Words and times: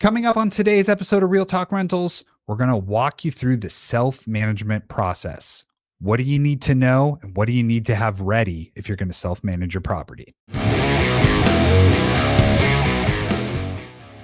Coming 0.00 0.26
up 0.26 0.36
on 0.36 0.48
today's 0.48 0.88
episode 0.88 1.24
of 1.24 1.30
Real 1.30 1.44
Talk 1.44 1.72
Rentals, 1.72 2.22
we're 2.46 2.54
going 2.54 2.70
to 2.70 2.76
walk 2.76 3.24
you 3.24 3.32
through 3.32 3.56
the 3.56 3.68
self 3.68 4.28
management 4.28 4.86
process. 4.86 5.64
What 5.98 6.18
do 6.18 6.22
you 6.22 6.38
need 6.38 6.62
to 6.62 6.76
know 6.76 7.18
and 7.20 7.36
what 7.36 7.46
do 7.46 7.52
you 7.52 7.64
need 7.64 7.84
to 7.86 7.96
have 7.96 8.20
ready 8.20 8.70
if 8.76 8.88
you're 8.88 8.96
going 8.96 9.08
to 9.08 9.12
self 9.12 9.42
manage 9.42 9.74
your 9.74 9.80
property? 9.80 10.36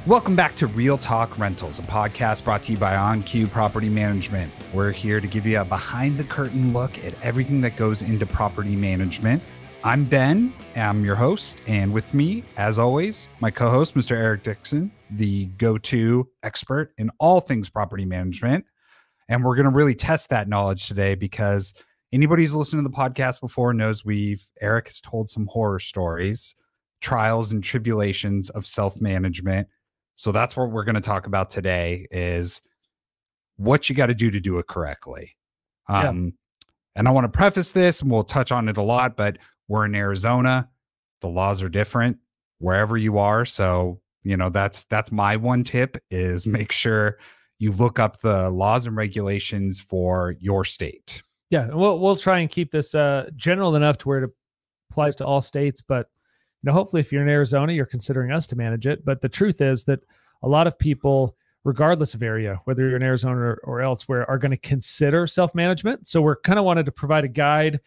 Welcome 0.07 0.37
back 0.37 0.55
to 0.57 0.69
Real 0.69 0.97
Talk 0.97 1.37
Rentals, 1.41 1.81
a 1.81 1.83
podcast 1.83 2.45
brought 2.45 2.63
to 2.63 2.73
you 2.73 2.79
by 2.79 2.95
On 2.95 3.21
Q 3.25 3.49
Property 3.49 3.89
Management. 3.89 4.53
We're 4.73 4.93
here 4.93 5.19
to 5.19 5.27
give 5.27 5.45
you 5.45 5.61
a 5.61 5.65
behind 5.65 6.19
the 6.19 6.25
curtain 6.25 6.73
look 6.73 7.05
at 7.05 7.21
everything 7.21 7.61
that 7.63 7.75
goes 7.75 8.03
into 8.03 8.27
property 8.27 8.77
management. 8.77 9.43
I'm 9.85 10.07
Ben, 10.07 10.51
I'm 10.77 11.05
your 11.05 11.15
host, 11.15 11.61
and 11.67 11.93
with 11.93 12.15
me, 12.15 12.43
as 12.57 12.79
always, 12.79 13.29
my 13.41 13.51
co 13.51 13.69
host, 13.69 13.95
Mr. 13.95 14.13
Eric 14.13 14.43
Dixon 14.43 14.91
the 15.11 15.45
go 15.59 15.77
to 15.77 16.27
expert 16.43 16.95
in 16.97 17.11
all 17.21 17.39
things 17.41 17.69
property 17.69 18.07
management. 18.07 18.65
And 19.29 19.45
we're 19.45 19.57
going 19.57 19.69
to 19.69 19.77
really 19.77 19.95
test 19.95 20.31
that 20.31 20.49
knowledge 20.49 20.87
today 20.87 21.15
because 21.15 21.75
anybody 22.15 22.45
who's 22.45 22.55
listened 22.55 22.83
to 22.83 22.89
the 22.89 22.97
podcast 22.97 23.43
before 23.43 23.75
knows 23.75 24.07
we've, 24.07 24.43
Eric 24.59 24.89
has 24.89 25.03
told 25.03 25.29
some 25.29 25.47
horror 25.49 25.79
stories, 25.79 26.57
trials 27.03 27.53
and 27.53 27.63
tribulations 27.63 28.49
of 28.49 28.67
self 28.67 28.99
management. 29.03 29.69
So 30.17 30.33
that's 30.33 30.57
what 30.57 30.71
we're 30.71 30.85
going 30.85 30.95
to 30.95 31.03
talk 31.03 31.27
about 31.27 31.51
today 31.51 32.07
is 32.11 32.63
what 33.57 33.91
you 33.91 33.95
got 33.95 34.07
to 34.07 34.15
do 34.15 34.31
to 34.31 34.41
do 34.41 34.59
it 34.59 34.67
correctly. 34.67 35.37
Um, 35.91 36.25
yeah. 36.25 36.31
And 36.97 37.09
I 37.09 37.11
want 37.11 37.25
to 37.25 37.37
preface 37.37 37.73
this, 37.73 38.01
and 38.01 38.11
we'll 38.11 38.25
touch 38.25 38.53
on 38.53 38.69
it 38.69 38.77
a 38.77 38.83
lot, 38.83 39.17
but 39.17 39.39
we're 39.69 39.87
in 39.87 39.95
Arizona. 39.95 40.69
The 41.21 41.29
laws 41.29 41.63
are 41.63 41.69
different 41.69 42.19
wherever 42.59 42.97
you 42.97 43.19
are. 43.19 43.45
So 43.45 44.01
you 44.25 44.37
know 44.37 44.49
that's 44.49 44.85
that's 44.85 45.13
my 45.13 45.37
one 45.37 45.63
tip 45.63 45.97
is 46.11 46.47
make 46.47 46.73
sure 46.73 47.19
you 47.59 47.71
look 47.71 47.99
up 47.99 48.21
the 48.21 48.51
laws 48.51 48.87
and 48.87 48.97
regulations 48.97 49.81
for 49.81 50.35
your 50.41 50.65
state 50.65 51.23
yeah 51.51 51.69
we'll, 51.69 52.01
we'll 52.01 52.17
try 52.17 52.41
and 52.41 52.51
keep 52.51 52.73
this 52.73 52.95
uh, 52.95 53.29
general 53.37 53.77
enough 53.77 53.99
to 53.99 54.09
where 54.09 54.25
it 54.25 54.31
applies 54.91 55.15
to 55.15 55.25
all 55.25 55.41
states 55.41 55.81
but 55.81 56.09
you 56.63 56.67
know 56.67 56.73
hopefully 56.73 57.01
if 57.01 57.13
you're 57.13 57.23
in 57.23 57.29
arizona 57.29 57.73
you're 57.73 57.87
considering 57.87 58.33
us 58.33 58.47
to 58.47 58.57
manage 58.57 58.87
it 58.87 59.05
but 59.05 59.21
the 59.21 59.29
truth 59.29 59.61
is 59.61 59.85
that 59.85 60.01
a 60.43 60.49
lot 60.49 60.67
of 60.67 60.79
people 60.79 61.37
regardless 61.65 62.15
of 62.15 62.23
area 62.23 62.61
whether 62.65 62.83
you're 62.89 62.97
in 62.97 63.03
arizona 63.03 63.37
or, 63.37 63.61
or 63.65 63.81
elsewhere 63.81 64.29
are 64.29 64.39
going 64.39 64.51
to 64.51 64.57
consider 64.57 65.27
self-management 65.27 66.09
so 66.09 66.21
we're 66.21 66.37
kind 66.37 66.59
of 66.59 66.65
wanted 66.65 66.87
to 66.87 66.93
provide 66.93 67.25
a 67.25 67.29
guide 67.29 67.79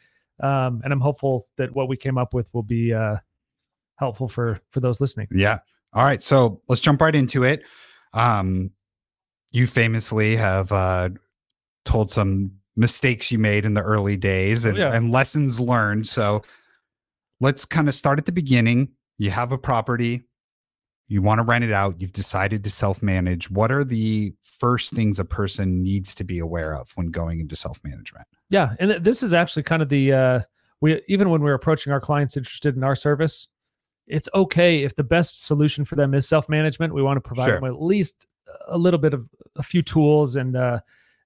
um, 0.41 0.81
and 0.83 0.93
i'm 0.93 1.01
hopeful 1.01 1.45
that 1.57 1.73
what 1.73 1.87
we 1.87 1.97
came 1.97 2.17
up 2.17 2.33
with 2.33 2.49
will 2.53 2.63
be 2.63 2.93
uh, 2.93 3.17
helpful 3.97 4.27
for 4.27 4.59
for 4.69 4.79
those 4.79 5.01
listening 5.01 5.27
yeah 5.31 5.59
all 5.93 6.03
right, 6.03 6.21
so 6.21 6.61
let's 6.67 6.81
jump 6.81 7.01
right 7.01 7.15
into 7.15 7.43
it. 7.43 7.63
Um, 8.13 8.71
you 9.51 9.67
famously 9.67 10.35
have 10.35 10.71
uh, 10.71 11.09
told 11.85 12.11
some 12.11 12.51
mistakes 12.75 13.31
you 13.31 13.39
made 13.39 13.65
in 13.65 13.73
the 13.73 13.81
early 13.81 14.17
days 14.17 14.65
oh, 14.65 14.69
and, 14.69 14.77
yeah. 14.77 14.93
and 14.93 15.11
lessons 15.11 15.59
learned. 15.59 16.05
So 16.07 16.43
let's 17.39 17.65
kind 17.65 17.87
of 17.87 17.95
start 17.95 18.19
at 18.19 18.25
the 18.25 18.31
beginning. 18.31 18.89
You 19.17 19.31
have 19.31 19.51
a 19.51 19.57
property, 19.57 20.23
you 21.07 21.21
want 21.21 21.39
to 21.39 21.43
rent 21.43 21.63
it 21.63 21.71
out, 21.71 21.99
you've 21.99 22.13
decided 22.13 22.63
to 22.63 22.69
self 22.69 23.01
manage. 23.01 23.49
What 23.49 23.71
are 23.71 23.83
the 23.83 24.33
first 24.41 24.91
things 24.91 25.19
a 25.19 25.25
person 25.25 25.81
needs 25.81 26.13
to 26.15 26.23
be 26.23 26.39
aware 26.39 26.75
of 26.75 26.91
when 26.95 27.07
going 27.07 27.39
into 27.39 27.55
self 27.55 27.79
management? 27.83 28.27
Yeah. 28.49 28.75
And 28.79 28.91
this 29.03 29.23
is 29.23 29.33
actually 29.33 29.63
kind 29.63 29.81
of 29.81 29.89
the, 29.89 30.13
uh, 30.13 30.39
we 30.81 31.01
even 31.07 31.29
when 31.29 31.41
we're 31.41 31.53
approaching 31.53 31.91
our 31.93 32.01
clients 32.01 32.37
interested 32.37 32.75
in 32.75 32.83
our 32.83 32.95
service, 32.95 33.47
it's 34.07 34.29
okay 34.33 34.83
if 34.83 34.95
the 34.95 35.03
best 35.03 35.45
solution 35.45 35.85
for 35.85 35.95
them 35.95 36.13
is 36.13 36.27
self-management. 36.27 36.93
We 36.93 37.01
want 37.01 37.17
to 37.17 37.21
provide 37.21 37.47
sure. 37.47 37.59
them 37.59 37.65
at 37.65 37.81
least 37.81 38.25
a 38.67 38.77
little 38.77 38.99
bit 38.99 39.13
of 39.13 39.27
a 39.57 39.63
few 39.63 39.81
tools 39.81 40.35
and 40.35 40.55
uh, 40.55 40.79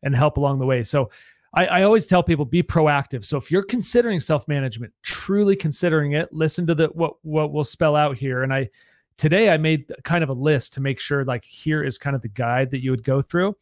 and 0.04 0.16
help 0.16 0.38
along 0.38 0.60
the 0.60 0.66
way. 0.66 0.84
So 0.84 1.12
I, 1.54 1.66
I 1.68 1.84
always 1.84 2.08
tell 2.08 2.24
people 2.24 2.46
be 2.46 2.64
proactive. 2.64 3.24
So 3.26 3.38
if 3.38 3.52
you're 3.52 3.64
considering 3.64 4.20
self-management, 4.20 4.94
truly 5.04 5.56
considering 5.56 6.14
it, 6.14 6.34
listen 6.34 6.66
to 6.68 6.76
the 6.76 6.88
what 6.88 7.14
what 7.24 7.52
we'll 7.52 7.64
spell 7.64 7.96
out 7.96 8.18
here. 8.18 8.44
And 8.44 8.54
I 8.54 8.70
today 9.22 9.52
I 9.52 9.58
made 9.58 9.86
kind 10.04 10.24
of 10.24 10.30
a 10.30 10.34
list 10.34 10.74
to 10.74 10.82
make 10.82 11.00
sure 11.00 11.24
like 11.24 11.46
here 11.46 11.84
is 11.84 12.00
kind 12.00 12.16
of 12.16 12.24
the 12.24 12.28
guide 12.28 12.72
that 12.72 12.82
you 12.82 12.90
would 12.90 13.04
go 13.04 13.22
through. 13.22 13.56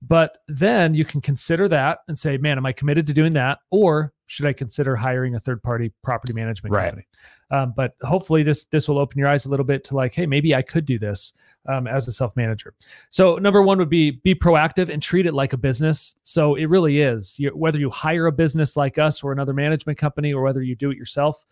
But 0.00 0.38
then 0.46 0.94
you 0.94 1.04
can 1.04 1.20
consider 1.20 1.68
that 1.70 2.00
and 2.06 2.16
say, 2.16 2.36
man, 2.36 2.56
am 2.56 2.66
I 2.66 2.72
committed 2.72 3.08
to 3.08 3.12
doing 3.12 3.32
that? 3.32 3.58
Or 3.70 4.12
should 4.26 4.46
I 4.46 4.52
consider 4.52 4.94
hiring 4.94 5.34
a 5.34 5.40
third 5.40 5.60
party 5.60 5.92
property 6.04 6.32
management 6.32 6.72
right. 6.72 6.84
company? 6.84 7.06
Um, 7.50 7.74
but 7.76 7.96
hopefully 8.02 8.44
this 8.44 8.66
this 8.66 8.88
will 8.88 8.98
open 8.98 9.18
your 9.18 9.26
eyes 9.26 9.44
a 9.44 9.48
little 9.48 9.66
bit 9.66 9.82
to 9.84 9.96
like, 9.96 10.14
hey, 10.14 10.24
maybe 10.24 10.54
I 10.54 10.62
could 10.62 10.86
do 10.86 11.00
this 11.00 11.32
um, 11.68 11.88
as 11.88 12.06
a 12.06 12.12
self 12.12 12.36
manager. 12.36 12.72
So 13.10 13.36
number 13.38 13.60
one 13.60 13.78
would 13.78 13.90
be 13.90 14.12
be 14.12 14.36
proactive 14.36 14.88
and 14.88 15.02
treat 15.02 15.26
it 15.26 15.34
like 15.34 15.52
a 15.52 15.58
business. 15.58 16.14
So 16.22 16.54
it 16.54 16.66
really 16.66 17.00
is 17.00 17.40
you, 17.40 17.50
whether 17.50 17.78
you 17.78 17.90
hire 17.90 18.26
a 18.26 18.32
business 18.32 18.76
like 18.76 18.98
us 18.98 19.24
or 19.24 19.32
another 19.32 19.52
management 19.52 19.98
company 19.98 20.32
or 20.32 20.42
whether 20.42 20.62
you 20.62 20.76
do 20.76 20.90
it 20.92 20.96
yourself, 20.96 21.44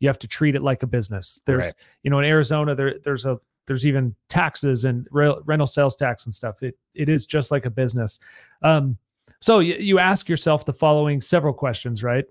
you 0.00 0.08
have 0.08 0.18
to 0.18 0.28
treat 0.28 0.54
it 0.54 0.62
like 0.62 0.82
a 0.82 0.86
business. 0.86 1.40
There's 1.46 1.58
right. 1.58 1.74
you 2.02 2.10
know 2.10 2.18
in 2.18 2.24
Arizona 2.24 2.74
there 2.74 2.94
there's 3.02 3.24
a 3.24 3.38
there's 3.66 3.86
even 3.86 4.14
taxes 4.28 4.84
and 4.84 5.06
re- 5.10 5.36
rental 5.44 5.66
sales 5.66 5.96
tax 5.96 6.26
and 6.26 6.34
stuff. 6.34 6.62
It 6.62 6.78
it 6.94 7.08
is 7.08 7.26
just 7.26 7.50
like 7.50 7.66
a 7.66 7.70
business. 7.70 8.20
Um, 8.62 8.96
so 9.40 9.58
you, 9.58 9.74
you 9.74 9.98
ask 9.98 10.28
yourself 10.28 10.64
the 10.64 10.72
following 10.72 11.20
several 11.20 11.52
questions, 11.52 12.02
right? 12.02 12.24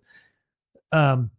Um, 0.91 1.29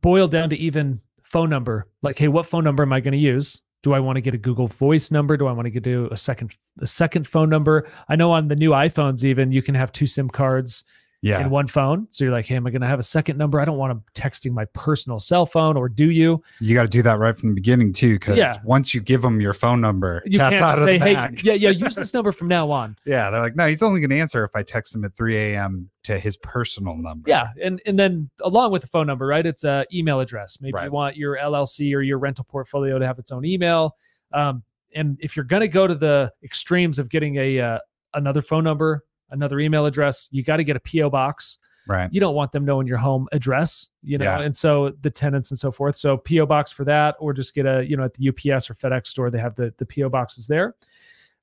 boil 0.00 0.28
down 0.28 0.50
to 0.50 0.56
even 0.56 1.00
phone 1.22 1.50
number. 1.50 1.88
Like, 2.02 2.18
hey, 2.18 2.28
what 2.28 2.46
phone 2.46 2.64
number 2.64 2.82
am 2.82 2.92
I 2.92 3.00
going 3.00 3.12
to 3.12 3.18
use? 3.18 3.60
Do 3.82 3.92
I 3.92 4.00
want 4.00 4.16
to 4.16 4.22
get 4.22 4.34
a 4.34 4.38
Google 4.38 4.66
Voice 4.66 5.10
number? 5.10 5.36
Do 5.36 5.46
I 5.46 5.52
want 5.52 5.66
to 5.66 5.70
get 5.70 5.82
do 5.82 6.08
a 6.10 6.16
second 6.16 6.56
a 6.80 6.86
second 6.86 7.28
phone 7.28 7.50
number? 7.50 7.88
I 8.08 8.16
know 8.16 8.30
on 8.32 8.48
the 8.48 8.56
new 8.56 8.70
iPhones 8.70 9.24
even 9.24 9.52
you 9.52 9.62
can 9.62 9.74
have 9.74 9.92
two 9.92 10.06
SIM 10.06 10.30
cards 10.30 10.84
yeah. 11.24 11.40
in 11.40 11.48
one 11.48 11.66
phone. 11.66 12.06
So 12.10 12.22
you're 12.22 12.32
like, 12.32 12.44
hey, 12.44 12.56
am 12.56 12.66
I 12.66 12.70
going 12.70 12.82
to 12.82 12.86
have 12.86 12.98
a 12.98 13.04
second 13.04 13.38
number? 13.38 13.58
I 13.58 13.64
don't 13.64 13.78
want 13.78 13.98
to 14.14 14.20
texting 14.20 14.52
my 14.52 14.66
personal 14.66 15.18
cell 15.18 15.46
phone, 15.46 15.74
or 15.74 15.88
do 15.88 16.10
you? 16.10 16.42
You 16.60 16.74
got 16.74 16.82
to 16.82 16.88
do 16.88 17.00
that 17.00 17.18
right 17.18 17.34
from 17.34 17.48
the 17.48 17.54
beginning 17.54 17.94
too, 17.94 18.16
because 18.16 18.36
yeah. 18.36 18.56
once 18.62 18.92
you 18.92 19.00
give 19.00 19.22
them 19.22 19.40
your 19.40 19.54
phone 19.54 19.80
number, 19.80 20.22
you 20.26 20.38
can't 20.38 20.78
say, 20.84 20.98
hey, 20.98 21.12
yeah, 21.42 21.54
yeah, 21.54 21.70
use 21.70 21.94
this 21.94 22.12
number 22.14 22.30
from 22.30 22.48
now 22.48 22.70
on. 22.70 22.96
Yeah, 23.06 23.30
they're 23.30 23.40
like, 23.40 23.56
no, 23.56 23.66
he's 23.66 23.82
only 23.82 24.00
going 24.00 24.10
to 24.10 24.18
answer 24.18 24.44
if 24.44 24.50
I 24.54 24.62
text 24.62 24.94
him 24.94 25.02
at 25.06 25.16
3 25.16 25.36
a.m. 25.36 25.88
to 26.02 26.18
his 26.18 26.36
personal 26.36 26.94
number. 26.94 27.30
Yeah, 27.30 27.48
and 27.62 27.80
and 27.86 27.98
then 27.98 28.28
along 28.42 28.72
with 28.72 28.82
the 28.82 28.88
phone 28.88 29.06
number, 29.06 29.26
right? 29.26 29.46
It's 29.46 29.64
a 29.64 29.86
email 29.92 30.20
address. 30.20 30.58
Maybe 30.60 30.74
right. 30.74 30.84
you 30.84 30.92
want 30.92 31.16
your 31.16 31.38
LLC 31.38 31.94
or 31.94 32.02
your 32.02 32.18
rental 32.18 32.44
portfolio 32.44 32.98
to 32.98 33.06
have 33.06 33.18
its 33.18 33.32
own 33.32 33.46
email. 33.46 33.96
Um, 34.34 34.62
and 34.94 35.16
if 35.20 35.36
you're 35.36 35.46
going 35.46 35.62
to 35.62 35.68
go 35.68 35.86
to 35.86 35.94
the 35.94 36.30
extremes 36.42 36.98
of 36.98 37.08
getting 37.08 37.36
a 37.36 37.60
uh, 37.60 37.78
another 38.12 38.42
phone 38.42 38.64
number 38.64 39.04
another 39.34 39.60
email 39.60 39.86
address. 39.86 40.28
You 40.30 40.42
got 40.42 40.56
to 40.56 40.64
get 40.64 40.76
a 40.76 40.80
PO 40.80 41.10
box. 41.10 41.58
Right. 41.86 42.10
You 42.10 42.18
don't 42.18 42.34
want 42.34 42.50
them 42.52 42.64
knowing 42.64 42.86
your 42.86 42.96
home 42.96 43.28
address, 43.32 43.90
you 44.02 44.16
know, 44.16 44.24
yeah. 44.24 44.40
and 44.40 44.56
so 44.56 44.94
the 45.02 45.10
tenants 45.10 45.50
and 45.50 45.60
so 45.60 45.70
forth. 45.70 45.96
So 45.96 46.16
PO 46.16 46.46
box 46.46 46.72
for 46.72 46.84
that, 46.84 47.14
or 47.20 47.34
just 47.34 47.54
get 47.54 47.66
a, 47.66 47.84
you 47.86 47.98
know, 47.98 48.04
at 48.04 48.14
the 48.14 48.28
UPS 48.30 48.70
or 48.70 48.74
FedEx 48.74 49.08
store, 49.08 49.30
they 49.30 49.38
have 49.38 49.54
the 49.54 49.74
the 49.76 49.84
PO 49.84 50.08
boxes 50.08 50.46
there. 50.46 50.74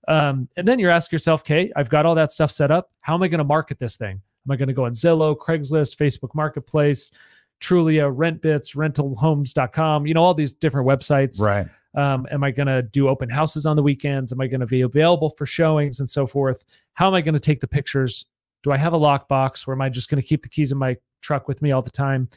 Um, 0.07 0.49
and 0.57 0.67
then 0.67 0.79
you're 0.79 0.91
asking 0.91 1.17
yourself, 1.17 1.41
okay, 1.41 1.71
I've 1.75 1.89
got 1.89 2.05
all 2.05 2.15
that 2.15 2.31
stuff 2.31 2.51
set 2.51 2.71
up. 2.71 2.91
How 3.01 3.13
am 3.13 3.23
I 3.23 3.27
going 3.27 3.39
to 3.39 3.43
market 3.43 3.77
this 3.77 3.97
thing? 3.97 4.21
Am 4.47 4.51
I 4.51 4.55
going 4.55 4.67
to 4.67 4.73
go 4.73 4.85
on 4.85 4.93
Zillow, 4.93 5.37
Craigslist, 5.37 5.97
Facebook 5.97 6.33
Marketplace, 6.33 7.11
Trulia, 7.59 8.13
RentBits, 8.13 8.75
RentalHomes.com? 8.75 10.07
You 10.07 10.13
know, 10.15 10.23
all 10.23 10.33
these 10.33 10.53
different 10.53 10.87
websites. 10.87 11.39
Right. 11.39 11.67
Um, 11.93 12.25
am 12.31 12.43
I 12.43 12.51
going 12.51 12.67
to 12.67 12.81
do 12.81 13.09
open 13.09 13.29
houses 13.29 13.65
on 13.65 13.75
the 13.75 13.83
weekends? 13.83 14.31
Am 14.31 14.39
I 14.39 14.47
going 14.47 14.61
to 14.61 14.65
be 14.65 14.81
available 14.81 15.29
for 15.31 15.45
showings 15.45 15.99
and 15.99 16.09
so 16.09 16.25
forth? 16.25 16.63
How 17.01 17.07
am 17.07 17.15
I 17.15 17.21
going 17.21 17.33
to 17.33 17.39
take 17.39 17.61
the 17.61 17.67
pictures? 17.67 18.27
Do 18.61 18.71
I 18.71 18.77
have 18.77 18.93
a 18.93 18.99
lockbox 18.99 19.67
or 19.67 19.73
am 19.73 19.81
I 19.81 19.89
just 19.89 20.07
going 20.07 20.21
to 20.21 20.27
keep 20.27 20.43
the 20.43 20.49
keys 20.49 20.71
in 20.71 20.77
my 20.77 20.97
truck 21.21 21.47
with 21.47 21.59
me 21.63 21.71
all 21.71 21.81
the 21.81 21.89
time? 21.89 22.29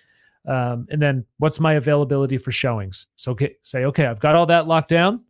Um, 0.49 0.87
and 0.89 1.03
then 1.03 1.27
what's 1.37 1.61
my 1.61 1.75
availability 1.75 2.39
for 2.39 2.51
showings? 2.51 3.07
So 3.15 3.33
okay, 3.33 3.57
say, 3.61 3.85
okay, 3.85 4.07
I've 4.07 4.21
got 4.21 4.35
all 4.35 4.47
that 4.47 4.67
locked 4.67 4.89
down. 4.89 5.23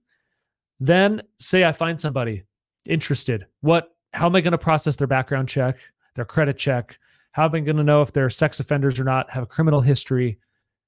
Then 0.79 1.21
say 1.41 1.65
I 1.65 1.73
find 1.73 2.01
somebody 2.01 2.45
interested. 2.87 3.45
What, 3.61 3.97
how 4.13 4.27
am 4.27 4.37
I 4.37 4.41
going 4.41 4.53
to 4.53 4.59
process 4.59 4.95
their 4.95 5.09
background 5.09 5.49
check, 5.49 5.79
their 6.15 6.25
credit 6.25 6.57
check? 6.57 6.97
How 7.33 7.47
am 7.47 7.57
I 7.57 7.59
going 7.59 7.77
to 7.77 7.83
know 7.83 8.03
if 8.03 8.13
they're 8.13 8.31
sex 8.31 8.61
offenders 8.61 9.01
or 9.01 9.05
not, 9.05 9.33
have 9.33 9.43
a 9.43 9.47
criminal 9.47 9.81
history? 9.81 10.39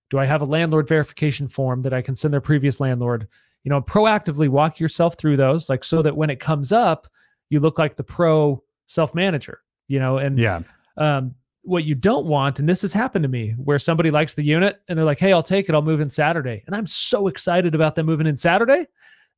Do 0.08 0.19
I 0.19 0.25
have 0.25 0.42
a 0.42 0.44
landlord 0.44 0.87
verification 0.87 1.49
form 1.49 1.82
that 1.82 1.92
I 1.92 2.00
can 2.00 2.14
send 2.14 2.32
their 2.32 2.40
previous 2.40 2.78
landlord? 2.78 3.26
You 3.64 3.70
know, 3.70 3.81
proactively 3.81 4.49
walk 4.49 4.78
yourself 4.78 5.16
through 5.19 5.37
those, 5.37 5.69
like 5.69 5.82
so 5.82 6.00
that 6.02 6.16
when 6.16 6.31
it 6.31 6.38
comes 6.38 6.70
up, 6.70 7.08
you 7.50 7.60
look 7.60 7.78
like 7.78 7.96
the 7.96 8.04
pro 8.04 8.62
self 8.87 9.14
manager. 9.14 9.60
You 9.88 10.00
know, 10.00 10.19
and 10.19 10.38
yeah, 10.38 10.62
um, 10.96 11.34
what 11.62 11.84
you 11.84 11.94
don't 11.94 12.26
want, 12.26 12.58
and 12.58 12.69
this 12.69 12.82
has 12.82 12.93
happened 12.93 13.22
to 13.22 13.28
me, 13.28 13.54
where 13.56 13.78
somebody 13.78 14.10
likes 14.10 14.34
the 14.34 14.43
unit 14.43 14.81
and 14.88 14.98
they're 14.98 15.04
like, 15.04 15.19
"Hey, 15.19 15.32
I'll 15.32 15.43
take 15.43 15.69
it. 15.69 15.75
I'll 15.75 15.82
move 15.82 16.00
in 16.00 16.10
Saturday," 16.10 16.64
and 16.66 16.75
I'm 16.75 16.87
so 16.87 17.28
excited 17.28 17.75
about 17.75 17.94
them 17.94 18.06
moving 18.06 18.26
in 18.26 18.37
Saturday 18.37 18.87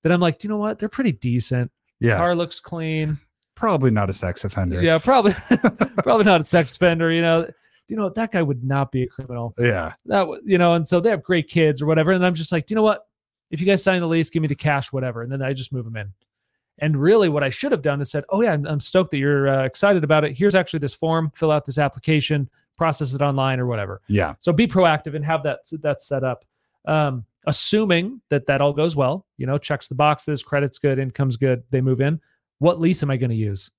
that 0.02 0.12
I'm 0.12 0.20
like, 0.20 0.38
do 0.38 0.46
you 0.46 0.50
know 0.50 0.58
what? 0.58 0.78
They're 0.78 0.88
pretty 0.88 1.12
decent. 1.12 1.70
Yeah, 2.00 2.16
car 2.16 2.34
looks 2.34 2.60
clean. 2.60 3.16
Probably 3.54 3.90
not 3.90 4.08
a 4.08 4.12
sex 4.12 4.44
offender. 4.44 4.80
Yeah, 4.80 4.98
probably, 4.98 5.34
probably 6.02 6.24
not 6.24 6.40
a 6.40 6.44
sex 6.44 6.76
offender. 6.76 7.12
You 7.12 7.22
know, 7.22 7.48
you 7.88 7.96
know 7.96 8.08
that 8.10 8.32
guy 8.32 8.42
would 8.42 8.62
not 8.62 8.92
be 8.92 9.02
a 9.02 9.06
criminal. 9.06 9.54
Yeah. 9.58 9.92
That 10.06 10.28
you 10.44 10.58
know, 10.58 10.74
and 10.74 10.86
so 10.86 11.00
they 11.00 11.10
have 11.10 11.22
great 11.22 11.48
kids 11.48 11.82
or 11.82 11.86
whatever. 11.86 12.12
And 12.12 12.24
I'm 12.24 12.34
just 12.34 12.52
like, 12.52 12.66
Do 12.66 12.72
you 12.72 12.76
know 12.76 12.82
what? 12.82 13.02
If 13.50 13.60
you 13.60 13.66
guys 13.66 13.82
sign 13.82 14.00
the 14.00 14.06
lease, 14.06 14.30
give 14.30 14.42
me 14.42 14.48
the 14.48 14.54
cash, 14.54 14.92
whatever. 14.92 15.22
And 15.22 15.32
then 15.32 15.42
I 15.42 15.54
just 15.54 15.72
move 15.72 15.86
them 15.86 15.96
in. 15.96 16.12
And 16.80 16.96
really, 16.96 17.28
what 17.28 17.42
I 17.42 17.50
should 17.50 17.72
have 17.72 17.82
done 17.82 18.00
is 18.00 18.10
said, 18.10 18.24
"Oh 18.30 18.40
yeah, 18.42 18.52
I'm, 18.52 18.66
I'm 18.66 18.80
stoked 18.80 19.10
that 19.10 19.18
you're 19.18 19.48
uh, 19.48 19.64
excited 19.64 20.04
about 20.04 20.24
it. 20.24 20.36
Here's 20.36 20.54
actually 20.54 20.80
this 20.80 20.94
form. 20.94 21.30
Fill 21.34 21.50
out 21.50 21.64
this 21.64 21.78
application, 21.78 22.48
process 22.76 23.14
it 23.14 23.22
online 23.22 23.58
or 23.60 23.66
whatever." 23.66 24.00
Yeah. 24.08 24.34
So 24.40 24.52
be 24.52 24.66
proactive 24.66 25.14
and 25.14 25.24
have 25.24 25.42
that 25.42 25.60
that 25.80 26.02
set 26.02 26.24
up. 26.24 26.44
Um, 26.86 27.24
assuming 27.46 28.20
that 28.28 28.46
that 28.46 28.60
all 28.60 28.72
goes 28.72 28.94
well, 28.94 29.26
you 29.38 29.46
know, 29.46 29.58
checks 29.58 29.88
the 29.88 29.94
boxes, 29.94 30.42
credit's 30.42 30.78
good, 30.78 30.98
income's 30.98 31.36
good, 31.36 31.62
they 31.70 31.80
move 31.80 32.00
in. 32.00 32.20
What 32.58 32.80
lease 32.80 33.02
am 33.02 33.10
I 33.10 33.16
going 33.16 33.30
to 33.30 33.36
use? 33.36 33.70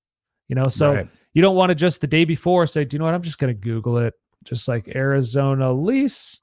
You 0.48 0.56
know, 0.56 0.66
so 0.66 0.94
right. 0.94 1.08
you 1.32 1.42
don't 1.42 1.56
want 1.56 1.70
to 1.70 1.74
just 1.74 2.00
the 2.00 2.06
day 2.06 2.24
before 2.24 2.66
say, 2.66 2.84
"Do 2.84 2.94
you 2.94 2.98
know 2.98 3.06
what? 3.06 3.14
I'm 3.14 3.22
just 3.22 3.38
going 3.38 3.54
to 3.54 3.60
Google 3.60 3.98
it." 3.98 4.14
Just 4.44 4.68
like 4.68 4.88
Arizona 4.94 5.72
lease 5.72 6.40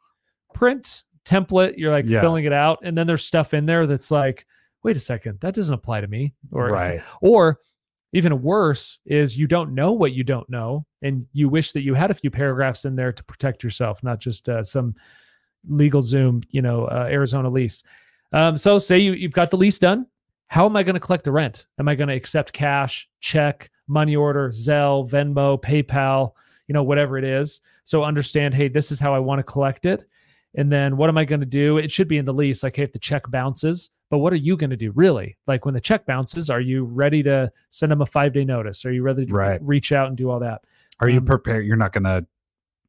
print 0.53 1.03
template, 1.25 1.77
you're 1.77 1.91
like 1.91 2.05
yeah. 2.07 2.21
filling 2.21 2.45
it 2.45 2.53
out, 2.53 2.79
and 2.83 2.97
then 2.97 3.05
there's 3.05 3.25
stuff 3.25 3.53
in 3.53 3.65
there 3.65 3.85
that's 3.85 4.09
like 4.11 4.45
wait 4.83 4.97
a 4.97 4.99
second, 4.99 5.39
that 5.41 5.55
doesn't 5.55 5.73
apply 5.73 6.01
to 6.01 6.07
me. 6.07 6.33
Or, 6.51 6.67
right. 6.67 7.01
or 7.21 7.59
even 8.13 8.41
worse 8.41 8.99
is 9.05 9.37
you 9.37 9.47
don't 9.47 9.75
know 9.75 9.93
what 9.93 10.13
you 10.13 10.23
don't 10.23 10.49
know. 10.49 10.85
And 11.01 11.27
you 11.33 11.49
wish 11.49 11.71
that 11.73 11.81
you 11.81 11.93
had 11.93 12.11
a 12.11 12.15
few 12.15 12.31
paragraphs 12.31 12.85
in 12.85 12.95
there 12.95 13.11
to 13.11 13.23
protect 13.23 13.63
yourself, 13.63 14.01
not 14.03 14.19
just 14.19 14.47
uh, 14.49 14.63
some 14.63 14.95
LegalZoom, 15.69 16.45
you 16.51 16.61
know, 16.61 16.85
uh, 16.85 17.07
Arizona 17.09 17.49
lease. 17.49 17.83
Um, 18.31 18.57
so 18.57 18.79
say 18.79 18.97
you, 18.97 19.13
you've 19.13 19.33
got 19.33 19.51
the 19.51 19.57
lease 19.57 19.79
done. 19.79 20.07
How 20.47 20.65
am 20.65 20.75
I 20.75 20.83
going 20.83 20.95
to 20.95 20.99
collect 20.99 21.25
the 21.25 21.31
rent? 21.31 21.67
Am 21.79 21.89
I 21.89 21.95
going 21.95 22.07
to 22.07 22.15
accept 22.15 22.53
cash, 22.53 23.09
check, 23.19 23.69
money 23.87 24.15
order, 24.15 24.49
Zelle, 24.49 25.09
Venmo, 25.09 25.61
PayPal, 25.61 26.31
you 26.67 26.73
know, 26.73 26.83
whatever 26.83 27.17
it 27.17 27.25
is? 27.25 27.61
So 27.83 28.03
understand, 28.03 28.53
hey, 28.53 28.69
this 28.69 28.91
is 28.91 28.99
how 28.99 29.13
I 29.13 29.19
want 29.19 29.39
to 29.39 29.43
collect 29.43 29.85
it. 29.85 30.07
And 30.55 30.71
then 30.71 30.97
what 30.97 31.09
am 31.09 31.17
I 31.17 31.25
going 31.25 31.41
to 31.41 31.45
do? 31.45 31.77
It 31.77 31.91
should 31.91 32.07
be 32.07 32.17
in 32.17 32.25
the 32.25 32.33
lease. 32.33 32.63
Like, 32.63 32.75
hey, 32.75 32.83
if 32.83 32.93
the 32.93 32.99
check 32.99 33.29
bounces, 33.29 33.91
but 34.09 34.19
what 34.19 34.31
are 34.33 34.37
you 34.37 34.55
going 34.55 34.69
to 34.69 34.77
do 34.77 34.91
really? 34.91 35.37
Like 35.47 35.65
when 35.65 35.73
the 35.73 35.81
check 35.81 36.05
bounces, 36.05 36.49
are 36.49 36.61
you 36.61 36.85
ready 36.85 37.23
to 37.23 37.51
send 37.69 37.91
them 37.91 38.01
a 38.01 38.05
five 38.05 38.33
day 38.33 38.45
notice? 38.45 38.85
Are 38.85 38.91
you 38.91 39.03
ready 39.03 39.25
to 39.25 39.33
right. 39.33 39.59
reach 39.61 39.91
out 39.91 40.07
and 40.07 40.17
do 40.17 40.29
all 40.29 40.39
that? 40.39 40.61
Are 40.99 41.07
um, 41.07 41.13
you 41.13 41.21
prepared? 41.21 41.65
You're 41.65 41.75
not 41.75 41.91
going 41.91 42.05
to, 42.05 42.25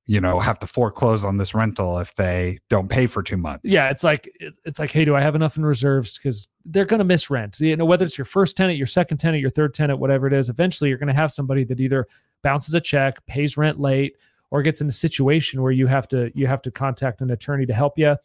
you 0.07 0.21
know, 0.21 0.39
have 0.41 0.59
to 0.61 0.67
foreclose 0.67 1.25
on 1.25 1.37
this 1.37 1.55
rental 1.55 1.99
if 1.99 2.15
they 2.15 2.59
don't 2.71 2.89
pay 2.89 3.07
for 3.07 3.23
two 3.23 3.37
months. 3.37 3.71
Yeah, 3.71 3.91
it's 3.91 4.05
like 4.05 4.31
it's, 4.41 4.59
it's 4.65 4.79
like, 4.79 4.91
hey, 4.91 5.05
do 5.05 5.15
I 5.15 5.21
have 5.21 5.35
enough 5.35 5.57
in 5.57 5.67
reserves? 5.67 6.17
Because 6.17 6.49
they're 6.65 6.87
going 6.87 6.99
to 6.99 7.05
miss 7.05 7.29
rent. 7.31 7.61
You 7.61 7.77
know, 7.77 7.85
whether 7.85 8.07
it's 8.07 8.17
your 8.17 8.25
first 8.25 8.57
tenant, 8.57 8.79
your 8.79 8.87
second 8.87 9.19
tenant, 9.19 9.41
your 9.41 9.51
third 9.51 9.75
tenant, 9.75 9.99
whatever 9.99 10.27
it 10.27 10.33
is, 10.33 10.49
eventually 10.49 10.89
you're 10.89 10.99
going 10.99 11.13
to 11.13 11.21
have 11.21 11.33
somebody 11.33 11.65
that 11.65 11.81
either 11.81 12.07
bounces 12.43 12.75
a 12.75 12.81
check, 12.81 13.25
pays 13.27 13.57
rent 13.57 13.81
late, 13.81 14.17
or 14.51 14.63
gets 14.63 14.81
in 14.81 14.87
a 14.87 14.93
situation 14.93 15.61
where 15.61 15.73
you 15.73 15.87
have 15.87 16.09
to 16.09 16.31
you 16.35 16.47
have 16.47 16.63
to 16.63 16.71
contact 16.71 17.21
an 17.21 17.31
attorney 17.31 17.67
to 17.67 17.75
help 17.75 17.99
you. 17.99 18.17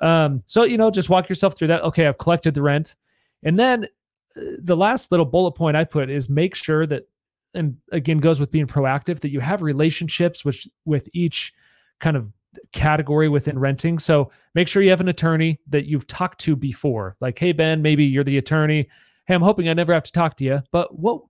Um, 0.00 0.42
so 0.46 0.64
you 0.64 0.78
know, 0.78 0.90
just 0.90 1.08
walk 1.08 1.28
yourself 1.28 1.56
through 1.56 1.68
that. 1.68 1.82
Okay, 1.82 2.06
I've 2.06 2.18
collected 2.18 2.54
the 2.54 2.62
rent, 2.62 2.94
and 3.42 3.58
then 3.58 3.84
uh, 4.36 4.40
the 4.58 4.76
last 4.76 5.10
little 5.10 5.26
bullet 5.26 5.52
point 5.52 5.76
I 5.76 5.84
put 5.84 6.10
is 6.10 6.28
make 6.28 6.54
sure 6.54 6.86
that, 6.86 7.08
and 7.54 7.76
again 7.92 8.18
goes 8.18 8.40
with 8.40 8.50
being 8.50 8.66
proactive, 8.66 9.20
that 9.20 9.30
you 9.30 9.40
have 9.40 9.62
relationships 9.62 10.44
with 10.44 10.66
with 10.84 11.08
each 11.12 11.52
kind 12.00 12.16
of 12.16 12.32
category 12.72 13.28
within 13.28 13.58
renting. 13.58 13.98
So 13.98 14.30
make 14.54 14.68
sure 14.68 14.82
you 14.82 14.90
have 14.90 15.00
an 15.00 15.08
attorney 15.08 15.60
that 15.68 15.86
you've 15.86 16.06
talked 16.06 16.40
to 16.40 16.56
before. 16.56 17.16
Like, 17.20 17.38
hey 17.38 17.52
Ben, 17.52 17.82
maybe 17.82 18.04
you're 18.04 18.24
the 18.24 18.38
attorney. 18.38 18.88
Hey, 19.26 19.34
I'm 19.34 19.42
hoping 19.42 19.68
I 19.68 19.74
never 19.74 19.94
have 19.94 20.02
to 20.04 20.12
talk 20.12 20.36
to 20.38 20.44
you, 20.44 20.62
but 20.72 20.98
what? 20.98 21.22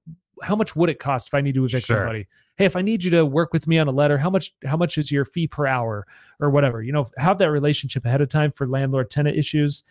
How 0.43 0.56
much 0.56 0.75
would 0.75 0.88
it 0.88 0.99
cost 0.99 1.29
if 1.29 1.35
I 1.35 1.41
need 1.41 1.55
to 1.55 1.64
evict 1.64 1.87
sure. 1.87 1.99
somebody? 1.99 2.26
Hey 2.56 2.64
if 2.64 2.76
i 2.76 2.82
need 2.82 3.02
you 3.02 3.10
to 3.10 3.25
work 3.25 3.52
with 3.52 3.66
me 3.66 3.78
on 3.78 3.88
a 3.88 3.93
letter 3.93 4.19
how 4.19 4.31
much 4.31 4.54
how 4.64 4.76
much 4.76 4.99
is 4.99 5.10
your 5.10 5.25
fee 5.25 5.46
per 5.46 5.66
hour 5.66 6.06
or 6.40 6.50
whatever 6.50 6.82
you 6.82 6.93
know 6.93 7.08
have 7.16 7.38
that 7.38 7.50
relationship 7.50 8.04
ahead 8.04 8.20
of 8.20 8.28
time 8.28 8.50
for 8.52 8.66
landlord 8.66 9.10
tenant 9.10 9.37
issues 9.37 9.84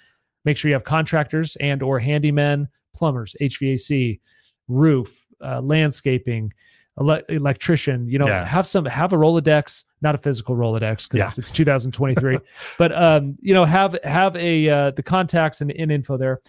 make 0.45 0.57
sure 0.57 0.69
you 0.69 0.75
have 0.75 0.83
contractors 0.83 1.55
and 1.57 1.81
or 1.83 1.99
handymen 1.99 2.67
plumbers 2.95 3.35
hvac 3.41 4.19
roof 4.67 5.27
uh, 5.43 5.59
landscaping 5.61 6.51
ele- 6.99 7.23
electrician 7.29 8.07
you 8.07 8.19
know 8.19 8.27
yeah. 8.27 8.45
have 8.45 8.67
some 8.67 8.85
have 8.85 9.13
a 9.13 9.17
rolodex 9.17 9.85
not 10.01 10.15
a 10.15 10.17
physical 10.17 10.55
rolodex 10.55 11.09
because 11.09 11.19
yeah. 11.19 11.31
it's 11.37 11.51
2023 11.51 12.37
but 12.77 12.95
um 12.95 13.37
you 13.41 13.53
know 13.53 13.65
have 13.65 13.97
have 14.03 14.35
a 14.35 14.69
uh, 14.69 14.91
the 14.91 15.03
contacts 15.03 15.61
and, 15.61 15.71
and 15.71 15.91
info 15.91 16.17
there 16.17 16.41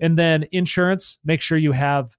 and 0.00 0.18
then 0.18 0.44
insurance 0.52 1.18
make 1.24 1.40
sure 1.40 1.56
you 1.58 1.72
have 1.72 2.16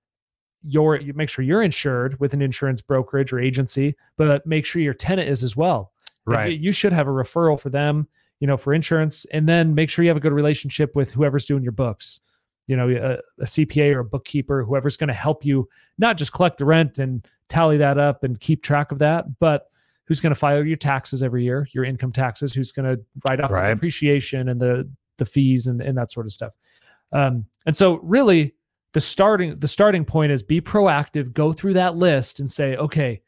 your 0.64 1.00
you 1.00 1.14
make 1.14 1.30
sure 1.30 1.44
you're 1.44 1.62
insured 1.62 2.20
with 2.20 2.34
an 2.34 2.42
insurance 2.42 2.82
brokerage 2.82 3.34
or 3.34 3.40
agency, 3.40 3.96
but 4.18 4.46
make 4.46 4.66
sure 4.66 4.82
your 4.82 4.94
tenant 4.94 5.30
is 5.30 5.44
as 5.44 5.56
well. 5.56 5.92
Right. 6.26 6.54
You, 6.54 6.58
you 6.58 6.72
should 6.72 6.94
have 6.94 7.08
a 7.08 7.12
referral 7.12 7.60
for 7.60 7.70
them, 7.70 8.08
you 8.40 8.48
know, 8.48 8.58
for 8.58 8.74
insurance, 8.74 9.26
and 9.32 9.48
then 9.48 9.76
make 9.76 9.90
sure 9.90 10.04
you 10.04 10.10
have 10.10 10.18
a 10.18 10.22
good 10.22 10.34
relationship 10.34 10.96
with 10.96 11.12
whoever's 11.12 11.46
doing 11.46 11.64
your 11.64 11.74
books. 11.74 12.22
You 12.68 12.78
know, 12.78 12.90
a, 12.90 13.44
a 13.44 13.46
CPA 13.46 13.94
or 13.94 14.00
a 14.00 14.06
bookkeeper, 14.06 14.64
whoever's 14.64 14.96
going 14.96 15.10
to 15.10 15.14
help 15.14 15.44
you 15.44 15.68
not 15.98 16.18
just 16.18 16.32
collect 16.32 16.58
the 16.58 16.66
rent 16.66 16.98
and 16.98 17.28
tally 17.50 17.78
that 17.78 17.98
up 17.98 18.24
and 18.24 18.40
keep 18.40 18.64
track 18.64 18.94
of 18.94 19.00
that, 19.00 19.38
but 19.40 19.68
who's 20.06 20.22
going 20.22 20.34
to 20.34 20.40
file 20.40 20.66
your 20.66 20.78
taxes 20.78 21.22
every 21.22 21.44
year, 21.44 21.68
your 21.74 21.84
income 21.84 22.14
taxes, 22.14 22.54
who's 22.54 22.72
going 22.72 22.96
to 22.96 23.04
write 23.26 23.42
off 23.42 23.52
right. 23.52 23.70
the 23.70 23.76
depreciation 23.76 24.48
and 24.48 24.62
the 24.62 24.90
the 25.18 25.26
fees 25.26 25.68
and, 25.68 25.82
and 25.82 25.98
that 25.98 26.12
sort 26.12 26.26
of 26.26 26.32
stuff. 26.32 26.54
Um, 27.12 27.46
and 27.66 27.76
so 27.76 28.00
really 28.02 28.56
the 28.94 29.02
starting 29.02 29.60
the 29.60 29.68
starting 29.68 30.06
point 30.06 30.32
is 30.32 30.42
be 30.42 30.62
proactive 30.62 31.34
go 31.34 31.52
through 31.52 31.74
that 31.74 31.96
list 31.96 32.40
and 32.40 32.50
say 32.50 32.76
okay 32.78 33.22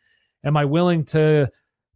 am 0.44 0.56
i 0.56 0.64
willing 0.64 1.04
to 1.04 1.50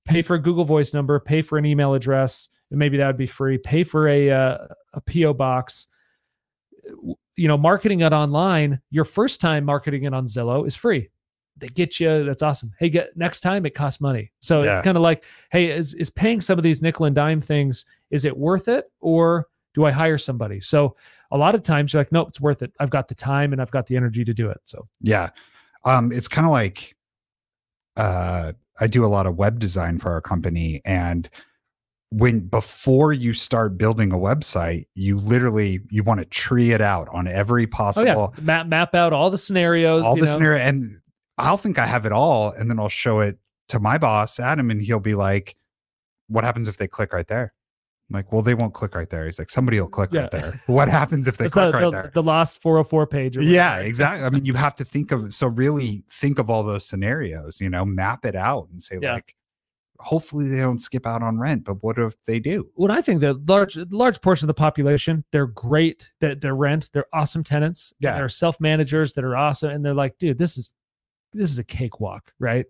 pay 0.05 0.21
for 0.21 0.35
a 0.35 0.41
google 0.41 0.65
voice 0.65 0.93
number 0.93 1.19
pay 1.19 1.41
for 1.41 1.57
an 1.57 1.65
email 1.65 1.93
address 1.93 2.49
and 2.71 2.79
maybe 2.79 2.97
that 2.97 3.07
would 3.07 3.17
be 3.17 3.27
free 3.27 3.57
pay 3.57 3.83
for 3.83 4.07
a 4.07 4.29
uh, 4.29 4.57
a 4.93 5.01
po 5.01 5.33
box 5.33 5.87
you 7.35 7.47
know 7.47 7.57
marketing 7.57 8.01
it 8.01 8.11
online 8.11 8.81
your 8.89 9.05
first 9.05 9.39
time 9.39 9.63
marketing 9.63 10.03
it 10.03 10.13
on 10.13 10.25
zillow 10.25 10.65
is 10.67 10.75
free 10.75 11.09
they 11.57 11.67
get 11.67 11.99
you 11.99 12.23
that's 12.23 12.41
awesome 12.41 12.73
hey 12.79 12.89
get 12.89 13.15
next 13.15 13.41
time 13.41 13.65
it 13.65 13.75
costs 13.75 14.01
money 14.01 14.31
so 14.39 14.63
yeah. 14.63 14.73
it's 14.73 14.81
kind 14.81 14.97
of 14.97 15.03
like 15.03 15.23
hey 15.51 15.69
is, 15.69 15.93
is 15.93 16.09
paying 16.09 16.41
some 16.41 16.57
of 16.57 16.63
these 16.63 16.81
nickel 16.81 17.05
and 17.05 17.15
dime 17.15 17.41
things 17.41 17.85
is 18.09 18.25
it 18.25 18.35
worth 18.35 18.67
it 18.67 18.91
or 18.99 19.47
do 19.73 19.85
I 19.85 19.91
hire 19.91 20.17
somebody? 20.17 20.61
So 20.61 20.95
a 21.31 21.37
lot 21.37 21.55
of 21.55 21.63
times 21.63 21.93
you're 21.93 22.01
like, 22.01 22.11
nope, 22.11 22.29
it's 22.29 22.41
worth 22.41 22.61
it. 22.61 22.73
I've 22.79 22.89
got 22.89 23.07
the 23.07 23.15
time 23.15 23.53
and 23.53 23.61
I've 23.61 23.71
got 23.71 23.87
the 23.87 23.95
energy 23.95 24.23
to 24.23 24.33
do 24.33 24.49
it. 24.49 24.61
So 24.65 24.87
yeah. 25.01 25.29
Um, 25.85 26.11
it's 26.11 26.27
kind 26.27 26.45
of 26.45 26.51
like 26.51 26.95
uh 27.95 28.53
I 28.79 28.87
do 28.87 29.03
a 29.03 29.07
lot 29.07 29.25
of 29.25 29.35
web 29.35 29.59
design 29.59 29.97
for 29.97 30.11
our 30.11 30.21
company 30.21 30.81
and 30.85 31.29
when 32.11 32.39
before 32.39 33.13
you 33.13 33.33
start 33.33 33.77
building 33.77 34.11
a 34.11 34.17
website, 34.17 34.85
you 34.95 35.17
literally 35.19 35.81
you 35.89 36.03
want 36.03 36.19
to 36.19 36.25
tree 36.25 36.71
it 36.71 36.81
out 36.81 37.07
on 37.09 37.27
every 37.27 37.67
possible 37.67 38.33
oh, 38.33 38.33
yeah. 38.37 38.43
map 38.43 38.67
map 38.67 38.95
out 38.95 39.13
all 39.13 39.29
the 39.29 39.37
scenarios, 39.37 40.03
all 40.03 40.15
the 40.15 40.25
know? 40.25 40.33
scenario, 40.33 40.59
and 40.59 40.99
I'll 41.37 41.57
think 41.57 41.77
I 41.77 41.85
have 41.85 42.05
it 42.05 42.11
all, 42.11 42.51
and 42.51 42.69
then 42.69 42.79
I'll 42.79 42.89
show 42.89 43.19
it 43.19 43.37
to 43.69 43.79
my 43.79 43.97
boss 43.97 44.39
Adam, 44.39 44.71
and 44.71 44.81
he'll 44.81 44.99
be 44.99 45.13
like, 45.13 45.55
"What 46.27 46.43
happens 46.43 46.67
if 46.67 46.77
they 46.77 46.87
click 46.87 47.13
right 47.13 47.27
there?" 47.27 47.53
I'm 48.09 48.15
like, 48.15 48.31
well, 48.31 48.41
they 48.41 48.55
won't 48.55 48.73
click 48.73 48.95
right 48.95 49.09
there. 49.09 49.25
He's 49.25 49.37
like, 49.37 49.51
somebody 49.51 49.79
will 49.79 49.87
click 49.87 50.11
yeah. 50.11 50.21
right 50.21 50.31
there. 50.31 50.61
What 50.67 50.89
happens 50.89 51.27
if 51.27 51.37
they 51.37 51.47
click 51.47 51.71
the, 51.71 51.77
right 51.77 51.81
the, 51.83 51.91
there? 51.91 52.11
The 52.13 52.23
lost 52.23 52.59
404 52.61 53.07
page. 53.07 53.37
yeah, 53.37 53.77
exactly. 53.77 54.25
I 54.25 54.29
mean, 54.29 54.45
you 54.45 54.55
have 54.55 54.75
to 54.77 54.85
think 54.85 55.11
of 55.11 55.31
so 55.33 55.47
really 55.47 55.87
mm. 55.87 56.11
think 56.11 56.39
of 56.39 56.49
all 56.49 56.63
those 56.63 56.85
scenarios, 56.85 57.61
you 57.61 57.69
know, 57.69 57.85
map 57.85 58.25
it 58.25 58.35
out 58.35 58.67
and 58.71 58.81
say, 58.81 58.97
yeah. 59.01 59.13
like, 59.13 59.35
hopefully 59.99 60.47
they 60.47 60.57
don't 60.57 60.79
skip 60.79 61.05
out 61.05 61.21
on 61.21 61.37
rent, 61.37 61.65
but 61.65 61.83
what 61.83 61.97
if 61.97 62.19
they 62.23 62.39
do? 62.39 62.69
Well, 62.75 62.91
I 62.91 63.01
think 63.01 63.21
that 63.21 63.45
large 63.47 63.77
large 63.91 64.21
portion 64.21 64.45
of 64.45 64.47
the 64.47 64.53
population, 64.53 65.23
they're 65.31 65.47
great 65.47 66.11
that 66.21 66.41
they're 66.41 66.55
rent, 66.55 66.89
they're 66.93 67.05
awesome 67.13 67.43
tenants. 67.43 67.93
Yeah. 67.99 68.15
They're 68.15 68.29
self-managers 68.29 69.13
that 69.13 69.23
are 69.23 69.35
awesome. 69.35 69.71
And 69.71 69.85
they're 69.85 69.93
like, 69.93 70.17
dude, 70.17 70.37
this 70.37 70.57
is 70.57 70.73
this 71.33 71.51
is 71.51 71.59
a 71.59 71.63
cakewalk, 71.63 72.31
right? 72.39 72.65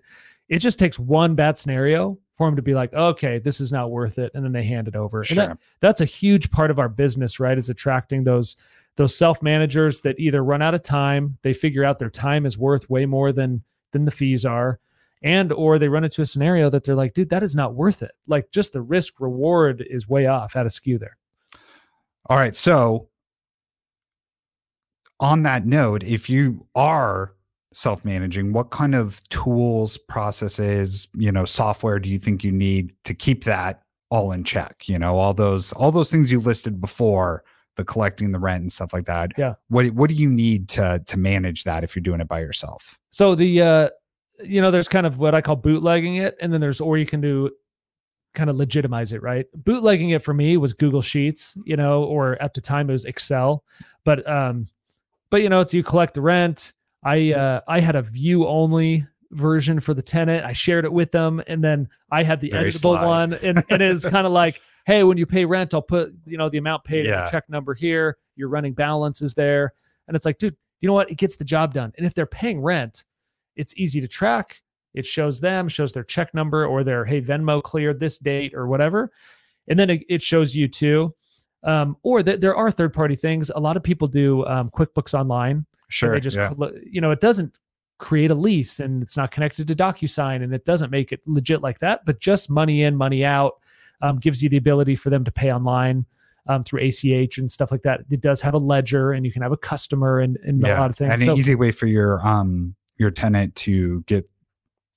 It 0.50 0.60
just 0.60 0.80
takes 0.80 1.00
one 1.00 1.36
bad 1.36 1.58
scenario 1.58 2.18
for 2.40 2.48
them 2.48 2.56
to 2.56 2.62
be 2.62 2.74
like, 2.74 2.94
okay, 2.94 3.38
this 3.38 3.60
is 3.60 3.70
not 3.70 3.92
worth 3.92 4.18
it, 4.18 4.32
and 4.34 4.46
then 4.46 4.54
they 4.54 4.64
hand 4.64 4.88
it 4.88 4.96
over. 4.96 5.26
Sure. 5.26 5.36
That, 5.36 5.58
that's 5.82 6.00
a 6.00 6.06
huge 6.06 6.52
part 6.52 6.72
of 6.72 6.80
our 6.80 6.88
business, 6.88 7.38
right? 7.38 7.58
Is 7.58 7.68
attracting 7.68 8.24
those 8.24 8.56
those 8.96 9.14
self 9.14 9.44
managers 9.44 10.00
that 10.02 10.18
either 10.22 10.42
run 10.42 10.62
out 10.62 10.74
of 10.74 10.82
time, 10.82 11.38
they 11.42 11.52
figure 11.52 11.84
out 11.84 12.00
their 12.00 12.10
time 12.10 12.46
is 12.46 12.58
worth 12.58 12.90
way 12.90 13.06
more 13.06 13.34
than 13.34 13.62
than 13.92 14.06
the 14.06 14.12
fees 14.12 14.46
are, 14.46 14.80
and 15.22 15.52
or 15.52 15.78
they 15.78 15.90
run 15.90 16.06
into 16.06 16.22
a 16.22 16.26
scenario 16.26 16.70
that 16.70 16.86
they're 16.86 16.96
like, 16.96 17.14
dude, 17.14 17.30
that 17.30 17.44
is 17.44 17.58
not 17.58 17.76
worth 17.76 18.02
it. 18.02 18.14
Like 18.26 18.50
just 18.52 18.72
the 18.72 18.82
risk 18.82 19.20
reward 19.20 19.86
is 19.90 20.08
way 20.08 20.26
off 20.26 20.56
at 20.56 20.66
a 20.66 20.70
skew 20.70 20.98
there. 20.98 21.18
All 22.28 22.38
right, 22.38 22.56
so 22.56 23.10
on 25.20 25.44
that 25.44 25.66
note, 25.66 26.06
if 26.06 26.30
you 26.30 26.68
are 26.74 27.34
self-managing? 27.74 28.54
What 28.54 28.72
kind 28.72 28.96
of 28.96 29.22
tools 29.30 29.98
processes 29.98 31.08
you 31.16 31.32
know 31.32 31.46
software 31.46 32.00
do 32.00 32.10
you 32.10 32.20
think 32.20 32.44
you 32.44 32.52
need 32.52 32.94
to 33.06 33.14
keep 33.14 33.44
that 33.46 33.84
all 34.10 34.32
in 34.32 34.44
check? 34.44 34.88
You 34.88 35.00
know 35.00 35.18
all 35.18 35.34
those 35.34 35.74
all 35.74 35.92
those 35.92 36.12
things 36.12 36.32
you 36.32 36.40
listed 36.40 36.82
before 36.82 37.44
the 37.76 37.86
collecting 37.86 38.32
the 38.32 38.40
rent 38.40 38.62
and 38.62 38.72
stuff 38.72 38.94
like 38.94 39.06
that. 39.06 39.32
Yeah. 39.38 39.56
What 39.70 39.88
what 39.92 40.10
do 40.10 40.16
you 40.16 40.30
need 40.30 40.70
to 40.70 41.04
to 41.06 41.18
manage 41.18 41.64
that 41.64 41.84
if 41.84 41.96
you're 41.96 42.04
doing 42.04 42.22
it 42.22 42.28
by 42.28 42.40
yourself? 42.40 43.00
So 43.12 43.36
the 43.36 43.62
uh 43.62 43.90
you 44.44 44.62
know 44.62 44.72
there's 44.72 44.88
kind 44.88 45.06
of 45.06 45.18
what 45.18 45.36
i 45.36 45.42
call 45.42 45.58
bootlegging 45.58 46.16
it 46.16 46.38
and 46.40 46.54
then 46.54 46.62
there's 46.62 46.80
or 46.80 46.98
you 46.98 47.06
can 47.06 47.20
do 47.20 47.50
kind 48.36 48.50
of 48.50 48.56
legitimize 48.56 49.12
it 49.12 49.22
right? 49.22 49.48
Bootlegging 49.54 50.12
it 50.12 50.24
for 50.24 50.34
me 50.34 50.56
was 50.56 50.72
google 50.72 51.02
sheets 51.02 51.58
you 51.66 51.76
know 51.76 52.06
or 52.06 52.42
at 52.42 52.54
the 52.54 52.62
time 52.62 52.90
it 52.90 52.94
was 52.94 53.04
excel 53.04 53.66
but 54.06 54.26
um 54.30 54.66
but 55.30 55.42
you 55.42 55.50
know, 55.50 55.60
it's 55.60 55.74
you 55.74 55.84
collect 55.84 56.14
the 56.14 56.22
rent. 56.22 56.74
I 57.04 57.34
uh, 57.34 57.62
I 57.68 57.80
had 57.80 57.96
a 57.96 58.02
view 58.02 58.48
only 58.48 59.06
version 59.32 59.80
for 59.80 59.94
the 59.94 60.02
tenant. 60.02 60.46
I 60.46 60.54
shared 60.54 60.86
it 60.86 60.92
with 60.92 61.12
them, 61.12 61.42
and 61.48 61.64
then 61.64 61.88
I 62.12 62.24
had 62.24 62.42
the 62.42 62.50
Very 62.50 62.70
editable 62.70 62.80
sly. 62.80 63.06
one, 63.06 63.34
and, 63.34 63.64
and 63.70 63.82
it 63.82 63.90
is 63.90 64.06
kind 64.06 64.26
of 64.26 64.34
like, 64.34 64.62
hey, 64.86 65.04
when 65.04 65.18
you 65.18 65.26
pay 65.26 65.46
rent, 65.46 65.74
I'll 65.74 65.82
put 65.82 66.14
you 66.26 66.38
know 66.38 66.50
the 66.50 66.58
amount 66.58 66.84
paid, 66.84 67.06
yeah. 67.06 67.26
the 67.26 67.32
check 67.32 67.50
number 67.50 67.74
here. 67.74 68.18
Your 68.36 68.50
running 68.50 68.74
balance 68.74 69.22
is 69.22 69.34
there, 69.34 69.74
and 70.08 70.16
it's 70.16 70.26
like, 70.26 70.38
dude, 70.38 70.56
you 70.82 70.88
know 70.88 70.94
what? 70.94 71.12
It 71.12 71.18
gets 71.18 71.36
the 71.36 71.46
job 71.46 71.74
done. 71.74 71.92
And 71.98 72.06
if 72.06 72.14
they're 72.14 72.26
paying 72.26 72.62
rent, 72.62 73.06
it's 73.56 73.78
easy 73.78 74.02
to 74.02 74.08
track. 74.08 74.62
It 74.94 75.06
shows 75.06 75.40
them, 75.40 75.68
shows 75.68 75.94
their 75.94 76.04
check 76.04 76.34
number 76.34 76.66
or 76.66 76.84
their 76.84 77.06
hey 77.06 77.22
Venmo 77.22 77.62
cleared 77.62 78.00
this 78.00 78.18
date 78.18 78.54
or 78.54 78.68
whatever, 78.68 79.12
and 79.68 79.80
then 79.80 79.90
it, 79.90 80.04
it 80.10 80.22
shows 80.22 80.56
you 80.56 80.68
too. 80.68 81.14
Um, 81.64 81.98
or 82.04 82.24
that 82.24 82.40
there 82.40 82.56
are 82.56 82.72
third 82.72 82.94
party 82.94 83.16
things. 83.16 83.50
A 83.50 83.60
lot 83.60 83.76
of 83.76 83.84
people 83.84 84.08
do 84.08 84.46
um, 84.46 84.70
QuickBooks 84.70 85.14
Online. 85.14 85.66
Sure. 85.90 86.14
They 86.14 86.22
just 86.22 86.38
yeah. 86.38 86.52
you 86.90 87.02
know 87.02 87.12
it 87.12 87.20
doesn't 87.20 87.60
create 87.98 88.32
a 88.32 88.36
lease 88.36 88.80
and 88.80 89.04
it's 89.04 89.18
not 89.18 89.30
connected 89.30 89.68
to 89.68 89.76
DocuSign 89.76 90.42
and 90.42 90.54
it 90.54 90.66
doesn't 90.66 90.90
make 90.90 91.12
it 91.12 91.22
legit 91.26 91.62
like 91.62 91.80
that, 91.80 92.06
but 92.06 92.20
just 92.20 92.50
money 92.50 92.84
in, 92.84 92.96
money 92.96 93.26
out 93.26 93.60
um, 94.02 94.18
gives 94.18 94.42
you 94.42 94.50
the 94.50 94.58
ability 94.58 94.96
for 94.96 95.10
them 95.10 95.24
to 95.26 95.32
pay 95.32 95.52
online 95.52 96.06
um, 96.48 96.64
through 96.64 96.82
ACH 96.82 97.38
and 97.38 97.52
stuff 97.52 97.72
like 97.72 97.84
that. 97.84 98.02
It 98.10 98.22
does 98.22 98.42
have 98.42 98.54
a 98.54 98.58
ledger 98.58 99.12
and 99.12 99.26
you 99.26 99.32
can 99.32 99.42
have 99.42 99.52
a 99.52 99.58
customer 99.58 100.20
and, 100.20 100.38
and 100.44 100.62
yeah. 100.62 100.78
a 100.78 100.80
lot 100.80 100.90
of 100.90 100.98
things. 100.98 101.14
And 101.14 101.24
so, 101.24 101.34
an 101.34 101.38
easy 101.38 101.56
way 101.56 101.72
for 101.72 101.86
your 101.86 102.26
um 102.26 102.76
your 102.98 103.12
tenant 103.12 103.56
to 103.56 104.02
get 104.02 104.30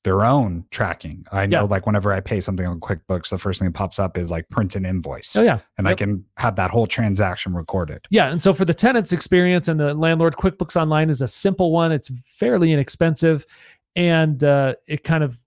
their 0.04 0.25
own 0.25 0.64
tracking. 0.71 1.25
I 1.30 1.47
know, 1.47 1.61
yeah. 1.61 1.66
like, 1.66 1.87
whenever 1.87 2.12
I 2.12 2.21
pay 2.21 2.40
something 2.40 2.66
on 2.66 2.80
QuickBooks, 2.80 3.30
the 3.30 3.38
first 3.38 3.61
thing 3.61 3.68
that 3.68 3.75
pops 3.75 3.99
up 3.99 4.18
is 4.18 4.30
like 4.30 4.49
print 4.49 4.75
an 4.75 4.85
invoice. 4.85 5.37
Oh, 5.37 5.42
yeah. 5.42 5.61
And 5.78 5.87
yep. 5.87 5.92
I 5.92 5.94
can 5.94 6.25
have 6.38 6.56
that 6.56 6.71
whole 6.71 6.87
transaction 6.87 7.54
recorded. 7.54 8.04
Yeah. 8.11 8.30
And 8.30 8.42
so 8.42 8.52
for 8.52 8.64
the 8.64 8.75
tenant's 8.75 9.12
experience 9.12 9.68
and 9.68 9.78
the 9.78 9.94
landlord, 9.94 10.37
QuickBooks 10.37 10.80
Online 10.80 11.09
is 11.09 11.23
a 11.23 11.28
simple 11.28 11.71
one. 11.71 11.92
It's 11.92 12.11
fairly 12.25 12.73
inexpensive 12.73 13.47
and 13.94 14.42
uh, 14.42 14.75
it 14.88 15.04
kind 15.04 15.23
of, 15.23 15.38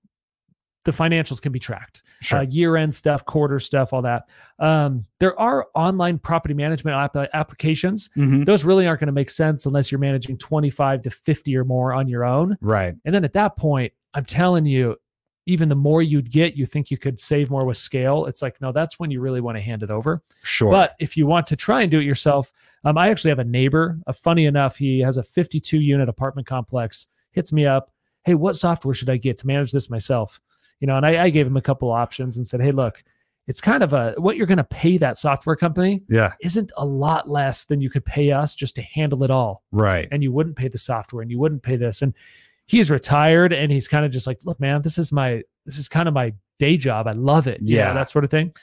the 0.86 0.92
financials 0.92 1.42
can 1.42 1.52
be 1.52 1.60
tracked. 1.60 2.04
Sure. 2.22 2.40
Uh, 2.40 2.42
year 2.44 2.78
end 2.78 2.96
stuff, 2.96 3.26
quarter 3.26 3.60
stuff, 3.60 3.92
all 3.92 4.04
that. 4.04 4.24
Um, 4.60 5.06
there 5.20 5.38
are 5.40 5.68
online 5.76 6.18
property 6.20 6.54
management 6.54 6.96
app- 6.96 7.30
applications. 7.34 8.10
Mm-hmm. 8.16 8.44
Those 8.44 8.64
really 8.64 8.88
aren't 8.88 9.02
going 9.02 9.08
to 9.08 9.14
make 9.14 9.32
sense 9.32 9.66
unless 9.66 9.92
you're 9.92 10.00
managing 10.00 10.38
25 10.38 11.02
to 11.04 11.10
50 11.10 11.58
or 11.58 11.66
more 11.66 11.92
on 11.92 12.08
your 12.08 12.24
own. 12.24 12.58
Right. 12.62 12.96
And 13.04 13.14
then 13.14 13.26
at 13.26 13.34
that 13.34 13.58
point, 13.58 13.92
I'm 14.16 14.26
telling 14.26 14.66
you, 14.66 14.96
even 15.46 15.70
the 15.70 15.76
more 15.76 16.02
you'd 16.02 16.32
get, 16.32 16.56
you 16.56 16.66
think 16.66 16.90
you 16.90 16.98
could 16.98 17.20
save 17.20 17.52
more 17.52 17.66
with 17.66 17.78
scale. 17.78 18.26
It's 18.26 18.42
like, 18.42 18.60
no, 18.62 18.72
that's 18.72 19.00
when 19.00 19.12
you 19.12 19.22
really 19.22 19.42
want 19.42 19.58
to 19.58 19.62
hand 19.62 19.84
it 19.84 19.92
over. 19.92 20.24
Sure. 20.42 20.72
But 20.72 20.96
if 21.00 21.16
you 21.16 21.28
want 21.28 21.46
to 21.48 21.56
try 21.56 21.84
and 21.84 21.92
do 21.92 22.00
it 22.00 22.06
yourself, 22.06 22.52
um, 22.84 22.98
I 22.98 23.10
actually 23.10 23.30
have 23.30 23.40
a 23.40 23.44
neighbor. 23.44 24.00
Uh, 24.08 24.14
funny 24.14 24.46
enough, 24.46 24.78
he 24.78 25.00
has 25.00 25.18
a 25.18 25.24
52 25.24 25.80
unit 25.80 26.10
apartment 26.10 26.48
complex. 26.48 27.08
Hits 27.32 27.52
me 27.52 27.66
up, 27.66 27.92
hey, 28.24 28.34
what 28.34 28.56
software 28.56 28.96
should 28.96 29.10
I 29.10 29.18
get 29.18 29.38
to 29.40 29.48
manage 29.48 29.72
this 29.72 29.90
myself? 29.90 30.42
You 30.80 30.88
know, 30.88 30.96
and 30.96 31.06
I, 31.06 31.26
I 31.26 31.30
gave 31.30 31.46
him 31.46 31.58
a 31.58 31.62
couple 31.62 31.92
options 31.92 32.38
and 32.38 32.48
said, 32.48 32.62
hey, 32.62 32.72
look, 32.72 33.04
it's 33.48 33.62
kind 33.62 33.84
of 33.84 33.94
a 33.94 34.16
what 34.18 34.38
you're 34.38 34.48
going 34.48 34.58
to 34.58 34.64
pay 34.64 34.98
that 34.98 35.18
software 35.18 35.56
company. 35.56 36.04
Yeah, 36.10 36.34
isn't 36.42 36.72
a 36.78 36.86
lot 36.86 37.30
less 37.30 37.66
than 37.66 37.80
you 37.80 37.92
could 37.92 38.04
pay 38.04 38.32
us 38.32 38.56
just 38.56 38.74
to 38.76 38.82
handle 38.82 39.24
it 39.24 39.30
all. 39.30 39.64
Right. 39.72 40.08
And 40.12 40.24
you 40.24 40.32
wouldn't 40.32 40.56
pay 40.56 40.68
the 40.68 40.80
software, 40.80 41.22
and 41.22 41.30
you 41.30 41.38
wouldn't 41.38 41.62
pay 41.62 41.76
this, 41.76 42.02
and 42.02 42.16
he's 42.68 42.90
retired 42.90 43.54
and 43.54 43.72
he's 43.72 43.88
kind 43.88 44.06
of 44.06 44.12
just 44.12 44.28
like, 44.28 44.40
look, 44.44 44.60
man, 44.60 44.82
this 44.82 44.98
is 44.98 45.12
my 45.12 45.44
this 45.66 45.78
is 45.78 45.88
kind 45.88 46.08
of 46.08 46.14
my 46.14 46.34
day 46.60 46.78
job. 46.78 47.08
I 47.08 47.12
love 47.12 47.48
it. 47.48 47.60
Yeah, 47.62 47.88
know, 47.88 47.94
that 47.96 48.10
sort 48.10 48.24
of 48.24 48.32
thing. 48.32 48.54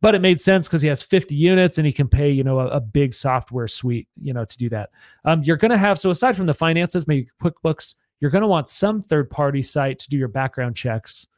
But 0.00 0.16
it 0.16 0.20
made 0.20 0.40
sense 0.40 0.66
because 0.66 0.82
he 0.82 0.88
has 0.88 1.00
50 1.00 1.34
units 1.34 1.78
and 1.78 1.86
he 1.86 1.92
can 1.92 2.08
pay, 2.08 2.30
you 2.30 2.42
know, 2.42 2.58
a, 2.58 2.66
a, 2.66 2.80
big 2.80 3.14
software 3.14 3.68
suite, 3.68 4.08
you 4.20 4.32
know, 4.32 4.44
to 4.44 4.58
do 4.58 4.68
that. 4.70 4.90
Um, 5.24 5.44
you're 5.44 5.56
gonna 5.56 5.78
have 5.78 5.98
so 5.98 6.10
aside 6.10 6.36
from 6.36 6.46
the 6.46 6.54
finances, 6.54 7.06
maybe 7.06 7.28
QuickBooks, 7.40 7.94
you're 8.20 8.30
gonna 8.30 8.48
want 8.48 8.68
some 8.68 9.00
third 9.00 9.30
party 9.30 9.62
site 9.62 10.00
to 10.00 10.08
do 10.08 10.16
your 10.16 10.28
background 10.28 10.76
checks 10.76 11.28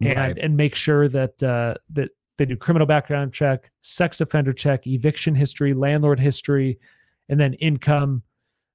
and 0.00 0.18
right. 0.18 0.38
and 0.38 0.56
make 0.56 0.74
sure 0.74 1.08
that 1.08 1.40
uh, 1.42 1.74
that 1.90 2.10
they 2.38 2.46
do 2.46 2.56
criminal 2.56 2.86
background 2.86 3.32
check, 3.32 3.70
sex 3.82 4.20
offender 4.20 4.52
check, 4.52 4.86
eviction 4.86 5.34
history, 5.34 5.74
landlord 5.74 6.20
history, 6.20 6.78
and 7.28 7.38
then 7.38 7.54
income 7.54 8.22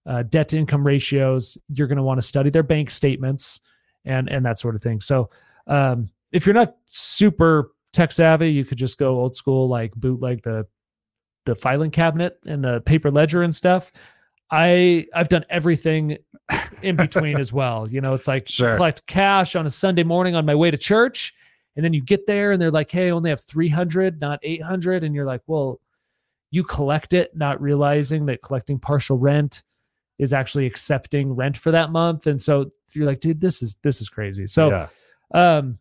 uh, 0.06 0.24
debt 0.24 0.50
to 0.50 0.58
income 0.58 0.86
ratios. 0.86 1.58
You're 1.74 1.88
going 1.88 1.98
to 1.98 2.04
want 2.04 2.20
to 2.20 2.28
study 2.28 2.50
their 2.50 2.64
bank 2.64 2.90
statements 2.90 3.62
and 4.06 4.30
and 4.30 4.46
that 4.46 4.60
sort 4.60 4.76
of 4.76 4.82
thing. 4.82 5.02
So 5.02 5.30
um, 5.68 6.10
if 6.32 6.46
you're 6.46 6.56
not 6.56 6.76
super 6.86 7.72
tech 7.94 8.12
savvy, 8.12 8.52
you 8.52 8.66
could 8.66 8.78
just 8.78 8.98
go 8.98 9.20
old 9.20 9.36
school, 9.36 9.68
like 9.68 9.94
bootleg 9.96 10.44
the 10.44 10.68
the 11.46 11.56
filing 11.56 11.92
cabinet 11.92 12.40
and 12.46 12.64
the 12.64 12.82
paper 12.82 13.12
ledger 13.12 13.44
and 13.44 13.56
stuff. 13.56 13.92
I 14.52 15.08
I've 15.14 15.30
done 15.30 15.46
everything 15.50 16.18
in 16.82 16.96
between 16.96 17.40
as 17.40 17.54
well. 17.54 17.88
You 17.88 18.02
know, 18.02 18.14
it's 18.14 18.28
like 18.28 18.48
sure. 18.50 18.76
collect 18.76 19.06
cash 19.08 19.56
on 19.56 19.66
a 19.66 19.70
Sunday 19.70 20.04
morning 20.04 20.36
on 20.36 20.46
my 20.46 20.56
way 20.56 20.72
to 20.72 20.78
church, 20.78 21.34
and 21.76 21.84
then 21.84 21.94
you 21.94 22.02
get 22.02 22.26
there 22.26 22.52
and 22.52 22.62
they're 22.62 22.72
like, 22.72 22.90
"Hey, 22.90 23.08
I 23.08 23.12
only 23.12 23.30
have 23.30 23.42
300, 23.42 24.20
not 24.20 24.40
800," 24.44 25.04
and 25.04 25.16
you're 25.16 25.26
like, 25.26 25.42
"Well, 25.48 25.80
you 26.52 26.64
collect 26.64 27.14
it, 27.14 27.36
not 27.36 27.62
realizing 27.62 28.26
that 28.28 28.44
collecting 28.44 28.80
partial 28.80 29.18
rent 29.18 29.64
is 30.24 30.34
actually 30.34 30.66
accepting 30.66 31.34
rent 31.34 31.58
for 31.58 31.70
that 31.72 31.92
month. 31.92 32.26
And 32.28 32.42
so 32.42 32.72
you're 32.94 33.06
like, 33.06 33.20
dude, 33.20 33.42
this 33.42 33.62
is 33.62 33.76
this 33.84 34.02
is 34.02 34.10
crazy. 34.10 34.48
So 34.48 34.70
yeah. 34.70 34.88
um 35.34 35.78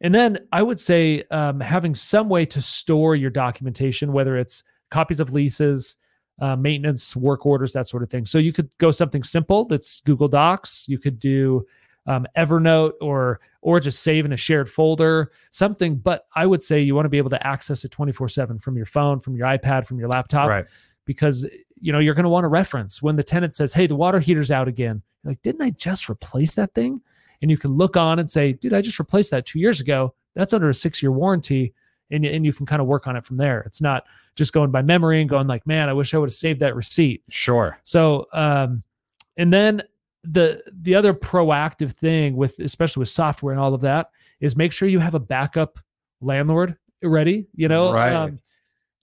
and 0.00 0.14
then 0.14 0.38
I 0.52 0.62
would 0.62 0.80
say 0.80 1.22
um, 1.30 1.60
having 1.60 1.94
some 1.94 2.28
way 2.28 2.44
to 2.46 2.60
store 2.60 3.14
your 3.16 3.30
documentation, 3.30 4.12
whether 4.12 4.36
it's 4.36 4.64
copies 4.90 5.20
of 5.20 5.32
leases, 5.32 5.96
uh, 6.40 6.56
maintenance, 6.56 7.14
work 7.14 7.46
orders, 7.46 7.72
that 7.72 7.88
sort 7.88 8.02
of 8.02 8.10
thing. 8.10 8.26
So 8.26 8.38
you 8.38 8.52
could 8.52 8.68
go 8.78 8.90
something 8.90 9.22
simple 9.22 9.64
that's 9.66 10.00
Google 10.00 10.28
Docs. 10.28 10.86
You 10.88 10.98
could 10.98 11.18
do 11.18 11.64
um, 12.06 12.26
Evernote 12.36 12.92
or 13.00 13.40
or 13.62 13.80
just 13.80 14.02
save 14.02 14.26
in 14.26 14.32
a 14.32 14.36
shared 14.36 14.68
folder, 14.68 15.30
something. 15.50 15.96
But 15.96 16.26
I 16.34 16.44
would 16.44 16.62
say 16.62 16.80
you 16.80 16.94
want 16.94 17.06
to 17.06 17.10
be 17.10 17.18
able 17.18 17.30
to 17.30 17.46
access 17.46 17.84
it 17.84 17.90
24 17.90 18.28
seven 18.28 18.58
from 18.58 18.76
your 18.76 18.86
phone, 18.86 19.20
from 19.20 19.36
your 19.36 19.46
iPad, 19.46 19.86
from 19.86 19.98
your 19.98 20.08
laptop, 20.08 20.50
right. 20.50 20.66
because 21.06 21.46
you 21.84 21.92
know 21.92 21.98
you're 21.98 22.14
going 22.14 22.24
to 22.24 22.30
want 22.30 22.44
to 22.44 22.48
reference. 22.48 23.02
When 23.02 23.16
the 23.16 23.22
tenant 23.22 23.54
says 23.54 23.74
hey 23.74 23.86
the 23.86 23.94
water 23.94 24.18
heater's 24.18 24.50
out 24.50 24.68
again 24.68 25.02
you're 25.22 25.32
like 25.32 25.42
didn't 25.42 25.60
i 25.60 25.70
just 25.70 26.08
replace 26.08 26.54
that 26.54 26.72
thing? 26.74 27.02
And 27.42 27.50
you 27.50 27.58
can 27.58 27.72
look 27.72 27.94
on 27.94 28.18
and 28.18 28.30
say 28.30 28.54
dude 28.54 28.72
i 28.72 28.80
just 28.80 28.98
replaced 28.98 29.30
that 29.32 29.44
two 29.44 29.58
years 29.58 29.80
ago. 29.80 30.14
That's 30.34 30.54
under 30.54 30.70
a 30.70 30.74
six 30.74 31.02
year 31.02 31.12
warranty 31.12 31.74
and, 32.10 32.24
and 32.24 32.44
you 32.44 32.52
can 32.54 32.64
kind 32.64 32.80
of 32.80 32.88
work 32.88 33.06
on 33.06 33.16
it 33.16 33.24
from 33.24 33.36
there. 33.36 33.60
It's 33.60 33.82
not 33.82 34.04
just 34.34 34.52
going 34.52 34.70
by 34.70 34.80
memory 34.80 35.20
and 35.20 35.28
going 35.28 35.46
like 35.46 35.66
man 35.66 35.90
i 35.90 35.92
wish 35.92 36.14
i 36.14 36.18
would 36.18 36.30
have 36.30 36.34
saved 36.34 36.60
that 36.60 36.74
receipt. 36.74 37.22
Sure. 37.28 37.78
So 37.84 38.28
um 38.32 38.82
and 39.36 39.52
then 39.52 39.82
the 40.22 40.62
the 40.72 40.94
other 40.94 41.12
proactive 41.12 41.92
thing 41.92 42.34
with 42.34 42.58
especially 42.60 43.02
with 43.02 43.10
software 43.10 43.52
and 43.52 43.60
all 43.60 43.74
of 43.74 43.82
that 43.82 44.08
is 44.40 44.56
make 44.56 44.72
sure 44.72 44.88
you 44.88 45.00
have 45.00 45.14
a 45.14 45.20
backup 45.20 45.78
landlord 46.22 46.78
ready 47.02 47.46
you 47.54 47.68
know? 47.68 47.92
Right. 47.92 48.14
Um, 48.14 48.40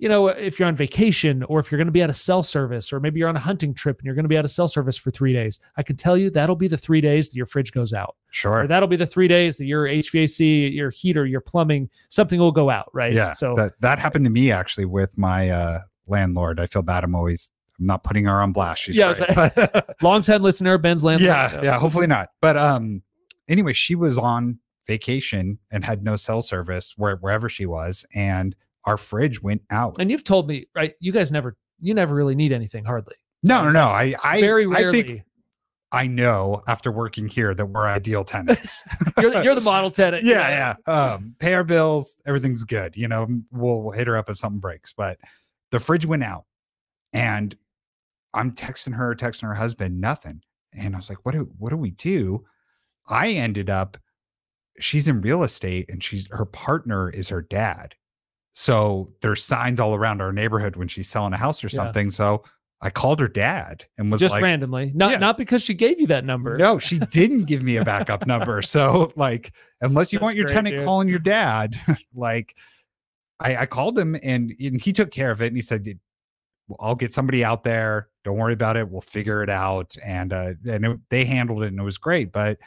you 0.01 0.09
know, 0.09 0.29
if 0.29 0.57
you're 0.57 0.67
on 0.67 0.75
vacation 0.75 1.43
or 1.43 1.59
if 1.59 1.71
you're 1.71 1.77
going 1.77 1.85
to 1.85 1.91
be 1.91 2.01
at 2.01 2.09
a 2.09 2.13
cell 2.13 2.41
service 2.41 2.91
or 2.91 2.99
maybe 2.99 3.19
you're 3.19 3.29
on 3.29 3.35
a 3.35 3.39
hunting 3.39 3.71
trip 3.71 3.99
and 3.99 4.05
you're 4.07 4.15
going 4.15 4.25
to 4.25 4.29
be 4.29 4.35
at 4.35 4.43
a 4.43 4.49
cell 4.49 4.67
service 4.67 4.97
for 4.97 5.11
three 5.11 5.31
days, 5.31 5.59
I 5.77 5.83
can 5.83 5.95
tell 5.95 6.17
you 6.17 6.31
that'll 6.31 6.55
be 6.55 6.67
the 6.67 6.75
three 6.75 7.01
days 7.01 7.29
that 7.29 7.35
your 7.35 7.45
fridge 7.45 7.71
goes 7.71 7.93
out. 7.93 8.15
Sure. 8.31 8.63
Or 8.63 8.67
that'll 8.67 8.87
be 8.87 8.95
the 8.95 9.05
three 9.05 9.27
days 9.27 9.57
that 9.57 9.65
your 9.65 9.85
HVAC, 9.85 10.73
your 10.73 10.89
heater, 10.89 11.27
your 11.27 11.39
plumbing, 11.39 11.87
something 12.09 12.39
will 12.39 12.51
go 12.51 12.71
out. 12.71 12.89
Right. 12.95 13.13
Yeah. 13.13 13.33
So 13.33 13.53
that, 13.53 13.79
that 13.81 13.99
happened 13.99 14.25
to 14.25 14.31
me 14.31 14.51
actually 14.51 14.85
with 14.85 15.15
my 15.19 15.49
uh, 15.51 15.81
landlord. 16.07 16.59
I 16.59 16.65
feel 16.65 16.81
bad. 16.81 17.03
I'm 17.03 17.13
always, 17.13 17.51
I'm 17.79 17.85
not 17.85 18.03
putting 18.03 18.25
her 18.25 18.41
on 18.41 18.53
blast. 18.53 18.81
She's 18.81 18.95
yeah, 18.95 19.13
great. 19.13 19.83
long 20.01 20.23
time 20.23 20.41
listener, 20.41 20.79
Ben's 20.79 21.03
landlord. 21.03 21.27
Yeah. 21.27 21.61
Yeah. 21.61 21.77
Hopefully 21.77 22.07
not. 22.07 22.29
But 22.41 22.57
um, 22.57 23.03
anyway, 23.47 23.73
she 23.73 23.93
was 23.93 24.17
on 24.17 24.57
vacation 24.87 25.59
and 25.71 25.85
had 25.85 26.03
no 26.03 26.15
cell 26.15 26.41
service 26.41 26.95
where, 26.97 27.17
wherever 27.17 27.47
she 27.47 27.67
was. 27.67 28.03
And 28.15 28.55
our 28.85 28.97
fridge 28.97 29.41
went 29.41 29.61
out. 29.69 29.97
And 29.99 30.09
you've 30.09 30.23
told 30.23 30.47
me, 30.47 30.67
right? 30.75 30.93
You 30.99 31.11
guys 31.11 31.31
never, 31.31 31.55
you 31.79 31.93
never 31.93 32.15
really 32.15 32.35
need 32.35 32.51
anything 32.51 32.85
hardly. 32.85 33.15
No, 33.43 33.65
no, 33.65 33.71
no. 33.71 33.87
I, 33.87 34.15
I 34.23 34.39
very 34.39 34.67
rarely. 34.67 34.99
I, 34.99 35.03
think 35.03 35.23
I 35.91 36.07
know 36.07 36.61
after 36.67 36.91
working 36.91 37.27
here 37.27 37.53
that 37.53 37.65
we're 37.65 37.85
ideal 37.85 38.23
tenants. 38.23 38.83
you're, 39.21 39.43
you're 39.43 39.55
the 39.55 39.61
model 39.61 39.91
tenant. 39.91 40.23
yeah, 40.23 40.75
yeah. 40.87 40.93
Um, 40.93 41.35
pay 41.39 41.53
our 41.53 41.63
bills, 41.63 42.21
everything's 42.25 42.63
good. 42.63 42.95
You 42.95 43.07
know, 43.07 43.27
we'll, 43.51 43.81
we'll 43.81 43.91
hit 43.91 44.07
her 44.07 44.15
up 44.15 44.29
if 44.29 44.37
something 44.37 44.59
breaks. 44.59 44.93
But 44.93 45.17
the 45.71 45.79
fridge 45.79 46.05
went 46.05 46.23
out, 46.23 46.45
and 47.11 47.55
I'm 48.33 48.53
texting 48.53 48.95
her, 48.95 49.13
texting 49.15 49.43
her 49.43 49.53
husband, 49.53 49.99
nothing. 49.99 50.41
And 50.73 50.95
I 50.95 50.97
was 50.97 51.09
like, 51.09 51.25
what 51.25 51.33
do 51.33 51.49
what 51.57 51.69
do 51.71 51.77
we 51.77 51.91
do? 51.91 52.45
I 53.07 53.31
ended 53.31 53.69
up. 53.69 53.97
She's 54.79 55.09
in 55.09 55.19
real 55.19 55.43
estate, 55.43 55.89
and 55.89 56.01
she's 56.01 56.27
her 56.31 56.45
partner 56.45 57.09
is 57.09 57.27
her 57.29 57.41
dad. 57.41 57.95
So 58.53 59.13
there's 59.21 59.43
signs 59.43 59.79
all 59.79 59.95
around 59.95 60.21
our 60.21 60.33
neighborhood 60.33 60.75
when 60.75 60.87
she's 60.87 61.07
selling 61.09 61.33
a 61.33 61.37
house 61.37 61.63
or 61.63 61.69
something. 61.69 62.07
Yeah. 62.07 62.11
So 62.11 62.43
I 62.81 62.89
called 62.89 63.19
her 63.19 63.27
dad 63.27 63.85
and 63.97 64.11
was 64.11 64.19
just 64.19 64.31
like, 64.33 64.43
randomly, 64.43 64.91
not 64.95 65.11
yeah. 65.11 65.17
not 65.17 65.37
because 65.37 65.61
she 65.61 65.73
gave 65.73 65.99
you 65.99 66.07
that 66.07 66.25
number. 66.25 66.57
No, 66.57 66.79
she 66.79 66.99
didn't 66.99 67.45
give 67.45 67.63
me 67.63 67.77
a 67.77 67.85
backup 67.85 68.25
number. 68.25 68.61
So 68.71 69.13
like, 69.15 69.53
unless 69.81 70.11
you 70.11 70.17
That's 70.19 70.23
want 70.23 70.35
your 70.35 70.45
great, 70.45 70.55
tenant 70.55 70.75
dude. 70.77 70.85
calling 70.85 71.07
your 71.07 71.19
dad, 71.19 71.75
like, 72.15 72.55
I, 73.39 73.57
I 73.57 73.65
called 73.65 73.97
him 73.97 74.15
and, 74.15 74.53
and 74.59 74.81
he 74.81 74.93
took 74.93 75.11
care 75.11 75.31
of 75.31 75.41
it 75.41 75.47
and 75.47 75.55
he 75.55 75.61
said, 75.61 75.87
"I'll 76.79 76.95
get 76.95 77.13
somebody 77.13 77.43
out 77.43 77.63
there. 77.63 78.09
Don't 78.23 78.37
worry 78.37 78.53
about 78.53 78.77
it. 78.77 78.89
We'll 78.89 79.01
figure 79.01 79.41
it 79.43 79.49
out. 79.49 79.95
And 80.03 80.31
uh, 80.33 80.53
and 80.67 80.85
it, 80.85 80.99
they 81.09 81.25
handled 81.25 81.63
it, 81.63 81.67
and 81.67 81.79
it 81.79 81.83
was 81.83 81.97
great. 81.97 82.31
But 82.31 82.59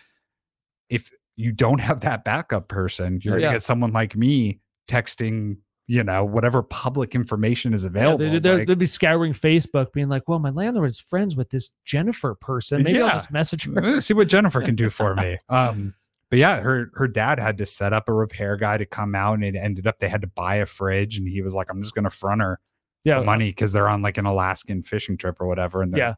if 0.89 1.11
you 1.37 1.53
don't 1.53 1.81
have 1.81 2.01
that 2.03 2.25
backup 2.25 2.69
person, 2.69 3.21
you're 3.23 3.39
Yeah. 3.39 3.47
gonna 3.47 3.57
get 3.57 3.63
someone 3.63 3.93
like 3.93 4.17
me 4.17 4.61
texting, 4.89 5.59
you 5.87 6.03
know, 6.03 6.25
whatever 6.25 6.63
public 6.63 7.15
information 7.15 7.75
is 7.75 7.85
available. 7.85 8.19
they, 8.31 8.39
they're- 8.39 8.59
like- 8.59 8.67
they'd 8.69 8.79
be 8.79 8.87
scouring 8.87 9.33
Facebook, 9.35 9.93
being 9.93 10.09
like, 10.09 10.29
"Well, 10.29 10.39
my 10.39 10.51
landlord 10.51 10.89
is 10.89 10.99
friends 10.99 11.37
with 11.37 11.51
this 11.51 11.71
Jennifer 11.85 12.35
person. 12.35 12.83
Maybe 12.83 13.01
I'll 13.03 13.11
just 13.11 13.31
message 13.31 13.65
her." 13.67 14.01
See 14.01 14.15
what 14.15 14.29
Jennifer 14.29 14.63
can 14.63 14.75
do 14.77 14.89
for 14.91 15.15
me. 15.15 15.39
Um, 15.49 15.95
but 16.31 16.39
yeah, 16.39 16.61
her 16.61 16.91
her 16.95 17.07
dad 17.07 17.39
had 17.39 17.59
to 17.59 17.67
set 17.67 17.93
up 17.93 18.09
a 18.09 18.13
repair 18.13 18.57
guy 18.57 18.79
to 18.79 18.87
come 18.87 19.15
out, 19.15 19.35
and 19.35 19.45
it 19.45 19.55
ended 19.57 19.87
up 19.87 19.99
they 19.99 20.09
had 20.09 20.23
to 20.23 20.27
buy 20.27 20.57
a 20.57 20.67
fridge, 20.67 21.17
and 21.19 21.29
he 21.29 21.43
was 21.43 21.55
like, 21.55 21.71
"I'm 21.71 21.81
just 21.83 21.95
gonna 21.95 22.11
front 22.11 22.41
her 22.41 22.59
Yeah, 23.05 23.21
money 23.21 23.51
because 23.51 23.73
they're 23.73 23.89
on 23.89 24.01
like 24.03 24.17
an 24.19 24.25
Alaskan 24.27 24.83
fishing 24.83 25.17
trip 25.17 25.41
or 25.41 25.47
whatever." 25.47 25.83
And 25.83 25.95
Yeah. 25.97 26.15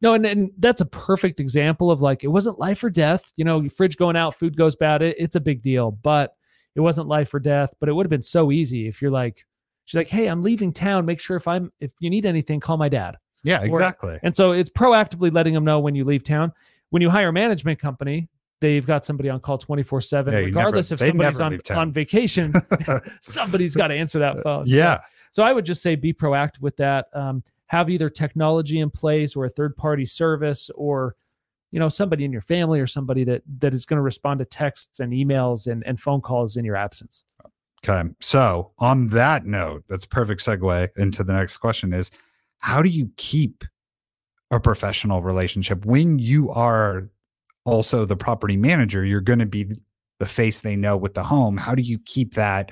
No, 0.00 0.12
and, 0.12 0.26
and 0.26 0.50
that's 0.58 0.80
a 0.80 0.86
perfect 0.86 1.40
example 1.40 1.90
of 1.90 2.02
like 2.02 2.24
it 2.24 2.28
wasn't 2.28 2.58
life 2.58 2.82
or 2.82 2.90
death. 2.90 3.32
You 3.36 3.44
know, 3.44 3.60
your 3.60 3.70
fridge 3.70 3.96
going 3.96 4.16
out, 4.16 4.34
food 4.34 4.56
goes 4.56 4.74
bad. 4.76 5.02
It, 5.02 5.16
it's 5.18 5.36
a 5.36 5.40
big 5.40 5.62
deal, 5.62 5.92
but 5.92 6.34
it 6.74 6.80
wasn't 6.80 7.08
life 7.08 7.32
or 7.34 7.40
death. 7.40 7.72
But 7.80 7.88
it 7.88 7.92
would 7.92 8.06
have 8.06 8.10
been 8.10 8.22
so 8.22 8.50
easy 8.52 8.86
if 8.88 9.00
you're 9.02 9.10
like, 9.10 9.44
she's 9.84 9.96
like, 9.96 10.08
hey, 10.08 10.26
I'm 10.26 10.42
leaving 10.42 10.72
town. 10.72 11.04
Make 11.06 11.20
sure 11.20 11.36
if 11.36 11.46
I'm 11.48 11.72
if 11.80 11.92
you 12.00 12.10
need 12.10 12.26
anything, 12.26 12.60
call 12.60 12.76
my 12.76 12.88
dad. 12.88 13.16
yeah, 13.44 13.62
exactly. 13.62 14.18
And 14.22 14.34
so 14.34 14.52
it's 14.52 14.70
proactively 14.70 15.32
letting 15.32 15.54
them 15.54 15.64
know 15.64 15.80
when 15.80 15.94
you 15.94 16.04
leave 16.04 16.24
town. 16.24 16.52
When 16.90 17.02
you 17.02 17.10
hire 17.10 17.28
a 17.28 17.32
management 17.32 17.78
company, 17.78 18.28
they've 18.60 18.86
got 18.86 19.04
somebody 19.04 19.28
on 19.28 19.40
call 19.40 19.58
24 19.58 20.00
7, 20.00 20.32
Yeah, 20.32 20.38
you 20.40 20.46
never- 20.46 20.56
regardless 20.58 20.92
if 20.92 21.00
somebody's 21.00 21.40
on, 21.40 21.60
on 21.76 21.92
vacation, 21.92 22.54
somebody's 23.20 23.74
got 23.74 23.88
to 23.88 23.94
answer 23.94 24.18
that 24.20 24.42
phone. 24.42 24.66
So- 24.66 24.74
yeah, 24.74 25.00
so 25.32 25.42
I 25.42 25.52
would 25.52 25.64
just 25.64 25.82
say 25.82 25.96
be 25.96 26.12
proactive 26.12 26.60
with 26.60 26.76
that. 26.76 27.06
Um, 27.12 27.42
have 27.66 27.90
either 27.90 28.08
technology 28.08 28.78
in 28.80 28.90
place 28.90 29.34
or 29.34 29.46
a 29.46 29.50
third 29.50 29.76
party 29.76 30.06
service 30.06 30.70
or 30.76 31.16
you 31.74 31.80
know 31.80 31.88
somebody 31.88 32.24
in 32.24 32.30
your 32.30 32.40
family 32.40 32.78
or 32.78 32.86
somebody 32.86 33.24
that 33.24 33.42
that 33.58 33.74
is 33.74 33.84
going 33.84 33.96
to 33.96 34.02
respond 34.02 34.38
to 34.38 34.44
texts 34.44 35.00
and 35.00 35.12
emails 35.12 35.66
and, 35.66 35.84
and 35.84 35.98
phone 35.98 36.20
calls 36.20 36.56
in 36.56 36.64
your 36.64 36.76
absence. 36.76 37.24
Okay. 37.84 38.08
So 38.20 38.70
on 38.78 39.08
that 39.08 39.44
note, 39.44 39.82
that's 39.88 40.04
a 40.04 40.08
perfect 40.08 40.40
segue 40.40 40.96
into 40.96 41.24
the 41.24 41.32
next 41.32 41.56
question 41.56 41.92
is 41.92 42.12
how 42.58 42.80
do 42.80 42.88
you 42.88 43.10
keep 43.16 43.64
a 44.52 44.60
professional 44.60 45.20
relationship 45.20 45.84
when 45.84 46.20
you 46.20 46.48
are 46.50 47.10
also 47.66 48.04
the 48.04 48.16
property 48.16 48.56
manager? 48.56 49.04
You're 49.04 49.20
going 49.20 49.40
to 49.40 49.46
be 49.46 49.66
the 50.20 50.26
face 50.26 50.60
they 50.60 50.76
know 50.76 50.96
with 50.96 51.14
the 51.14 51.24
home. 51.24 51.56
How 51.56 51.74
do 51.74 51.82
you 51.82 51.98
keep 51.98 52.34
that 52.34 52.70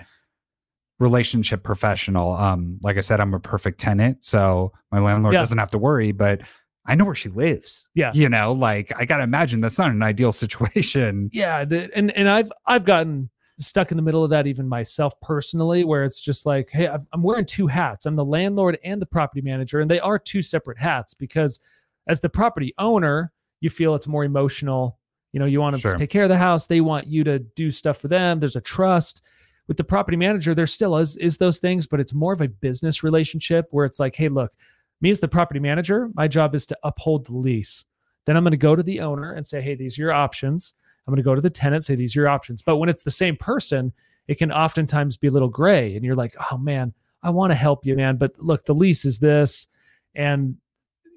relationship 1.01 1.65
professional? 1.65 2.35
Um, 2.35 2.79
like 2.85 2.99
I 2.99 3.01
said, 3.01 3.19
I'm 3.19 3.35
a 3.35 3.41
perfect 3.41 3.81
tenant, 3.81 4.25
so 4.25 4.73
my 4.93 5.01
landlord 5.01 5.35
Yeah. 5.35 5.41
doesn't 5.41 5.59
have 5.59 5.73
to 5.73 5.79
worry, 5.79 6.13
but 6.13 6.43
I 6.87 6.95
know 6.97 7.05
where 7.05 7.15
she 7.15 7.29
lives. 7.29 7.89
Yeah. 7.95 8.11
You 8.15 8.29
know, 8.29 8.53
like 8.53 8.93
I 8.97 9.05
gotta 9.05 9.23
imagine 9.23 9.61
that's 9.61 9.79
not 9.79 9.91
an 9.91 10.03
ideal 10.03 10.33
situation. 10.33 11.31
Yeah, 11.33 11.65
and 11.95 12.11
and 12.11 12.29
I've 12.29 12.51
I've 12.67 12.85
gotten 12.85 13.31
stuck 13.59 13.91
in 13.93 13.97
the 13.97 14.03
middle 14.03 14.25
of 14.25 14.31
that 14.31 14.47
even 14.47 14.67
myself 14.67 15.13
personally, 15.21 15.85
where 15.85 16.05
it's 16.05 16.19
just 16.21 16.45
like, 16.47 16.71
hey, 16.71 16.89
I'm 16.89 17.07
I'm 17.13 17.23
wearing 17.23 17.45
two 17.45 17.67
hats. 17.69 18.07
I'm 18.07 18.17
the 18.17 18.25
landlord 18.25 18.79
and 18.85 19.01
the 19.01 19.07
property 19.07 19.41
manager, 19.43 19.81
and 19.81 19.91
they 19.91 20.01
are 20.01 20.19
two 20.19 20.43
separate 20.43 20.79
hats 20.79 21.15
because 21.15 21.61
as 22.09 22.19
the 22.21 22.29
property 22.29 22.75
owner, 22.79 23.33
you 23.61 23.71
feel 23.71 23.95
it's 23.95 24.09
more 24.09 24.25
emotional. 24.25 24.99
You 25.33 25.41
know, 25.41 25.47
you 25.47 25.61
want 25.61 25.73
them 25.73 25.81
Sure. 25.81 25.93
to 25.93 25.99
take 25.99 26.11
care 26.11 26.25
of 26.25 26.29
the 26.29 26.37
house. 26.37 26.67
They 26.67 26.81
want 26.81 27.07
you 27.07 27.23
to 27.25 27.39
do 27.39 27.71
stuff 27.71 27.99
for 27.99 28.09
them. 28.09 28.39
There's 28.41 28.57
a 28.57 28.61
trust. 28.61 29.23
With 29.69 29.77
the 29.77 29.85
property 29.85 30.17
manager, 30.17 30.55
there 30.55 30.67
still 30.67 30.97
is, 30.97 31.17
is 31.19 31.39
those 31.39 31.59
things, 31.59 31.87
but 31.87 32.01
it's 32.01 32.13
more 32.13 32.33
of 32.33 32.41
a 32.41 32.49
business 32.49 33.03
relationship 33.05 33.69
where 33.71 33.87
it's 33.87 34.01
like, 34.01 34.15
hey, 34.17 34.29
look, 34.29 34.53
me 35.03 35.11
as 35.11 35.21
the 35.21 35.29
property 35.29 35.61
manager, 35.61 36.09
my 36.15 36.29
job 36.29 36.55
is 36.55 36.65
to 36.67 36.79
uphold 36.83 37.27
the 37.27 37.35
lease. 37.35 37.85
Then 38.25 38.37
I'm 38.37 38.45
going 38.45 38.53
to 38.53 38.57
go 38.57 38.77
to 38.77 38.83
the 38.83 39.01
owner 39.01 39.33
and 39.33 39.47
say, 39.47 39.61
hey, 39.61 39.75
these 39.75 39.99
are 39.99 40.03
your 40.03 40.13
options. 40.15 40.75
I'm 41.07 41.13
going 41.13 41.17
to 41.17 41.25
go 41.25 41.35
to 41.35 41.41
the 41.41 41.51
tenant, 41.51 41.85
say 41.85 41.97
these 41.97 42.17
are 42.17 42.21
your 42.21 42.29
options. 42.29 42.63
But 42.63 42.77
when 42.77 42.89
it's 42.89 43.03
the 43.03 43.11
same 43.11 43.37
person, 43.37 43.93
it 44.29 44.39
can 44.39 44.53
oftentimes 44.53 45.17
be 45.17 45.27
a 45.27 45.33
little 45.33 45.49
gray. 45.49 45.97
And 45.97 46.05
you're 46.05 46.15
like, 46.15 46.37
oh 46.53 46.57
man, 46.57 46.95
I 47.23 47.31
want 47.31 47.51
to 47.51 47.57
help 47.57 47.85
you, 47.85 47.97
man. 47.97 48.17
But 48.17 48.39
look, 48.39 48.65
the 48.65 48.75
lease 48.75 49.05
is 49.05 49.19
this. 49.19 49.67
And, 50.15 50.57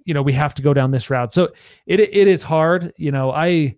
you 0.06 0.13
know, 0.13 0.24
we 0.24 0.34
have 0.34 0.56
to 0.56 0.62
go 0.63 0.74
down 0.74 0.91
this 0.91 1.10
route. 1.10 1.32
So 1.32 1.50
it 1.86 2.00
it 2.00 2.28
is 2.28 2.41
hard. 2.41 2.93
You 2.98 3.12
know, 3.12 3.32
I 3.32 3.76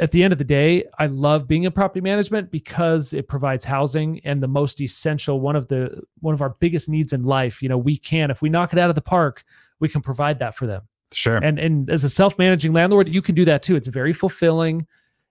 at 0.00 0.12
the 0.12 0.22
end 0.22 0.32
of 0.32 0.38
the 0.38 0.44
day, 0.44 0.84
I 0.98 1.06
love 1.06 1.48
being 1.48 1.64
in 1.64 1.72
property 1.72 2.00
management 2.00 2.50
because 2.50 3.12
it 3.12 3.26
provides 3.28 3.64
housing 3.64 4.20
and 4.24 4.42
the 4.42 4.48
most 4.48 4.80
essential 4.80 5.40
one 5.40 5.56
of 5.56 5.68
the 5.68 6.02
one 6.20 6.34
of 6.34 6.42
our 6.42 6.50
biggest 6.60 6.88
needs 6.88 7.12
in 7.12 7.24
life. 7.24 7.62
You 7.62 7.68
know, 7.68 7.78
we 7.78 7.96
can, 7.96 8.30
if 8.30 8.40
we 8.42 8.48
knock 8.48 8.72
it 8.72 8.78
out 8.78 8.90
of 8.90 8.94
the 8.94 9.02
park, 9.02 9.44
we 9.80 9.88
can 9.88 10.00
provide 10.00 10.38
that 10.40 10.54
for 10.54 10.66
them 10.66 10.82
Sure. 11.12 11.38
and 11.38 11.58
and 11.58 11.88
as 11.88 12.04
a 12.04 12.08
self-managing 12.10 12.72
landlord 12.74 13.08
you 13.08 13.22
can 13.22 13.34
do 13.34 13.44
that 13.46 13.62
too 13.62 13.76
it's 13.76 13.86
very 13.86 14.12
fulfilling 14.12 14.86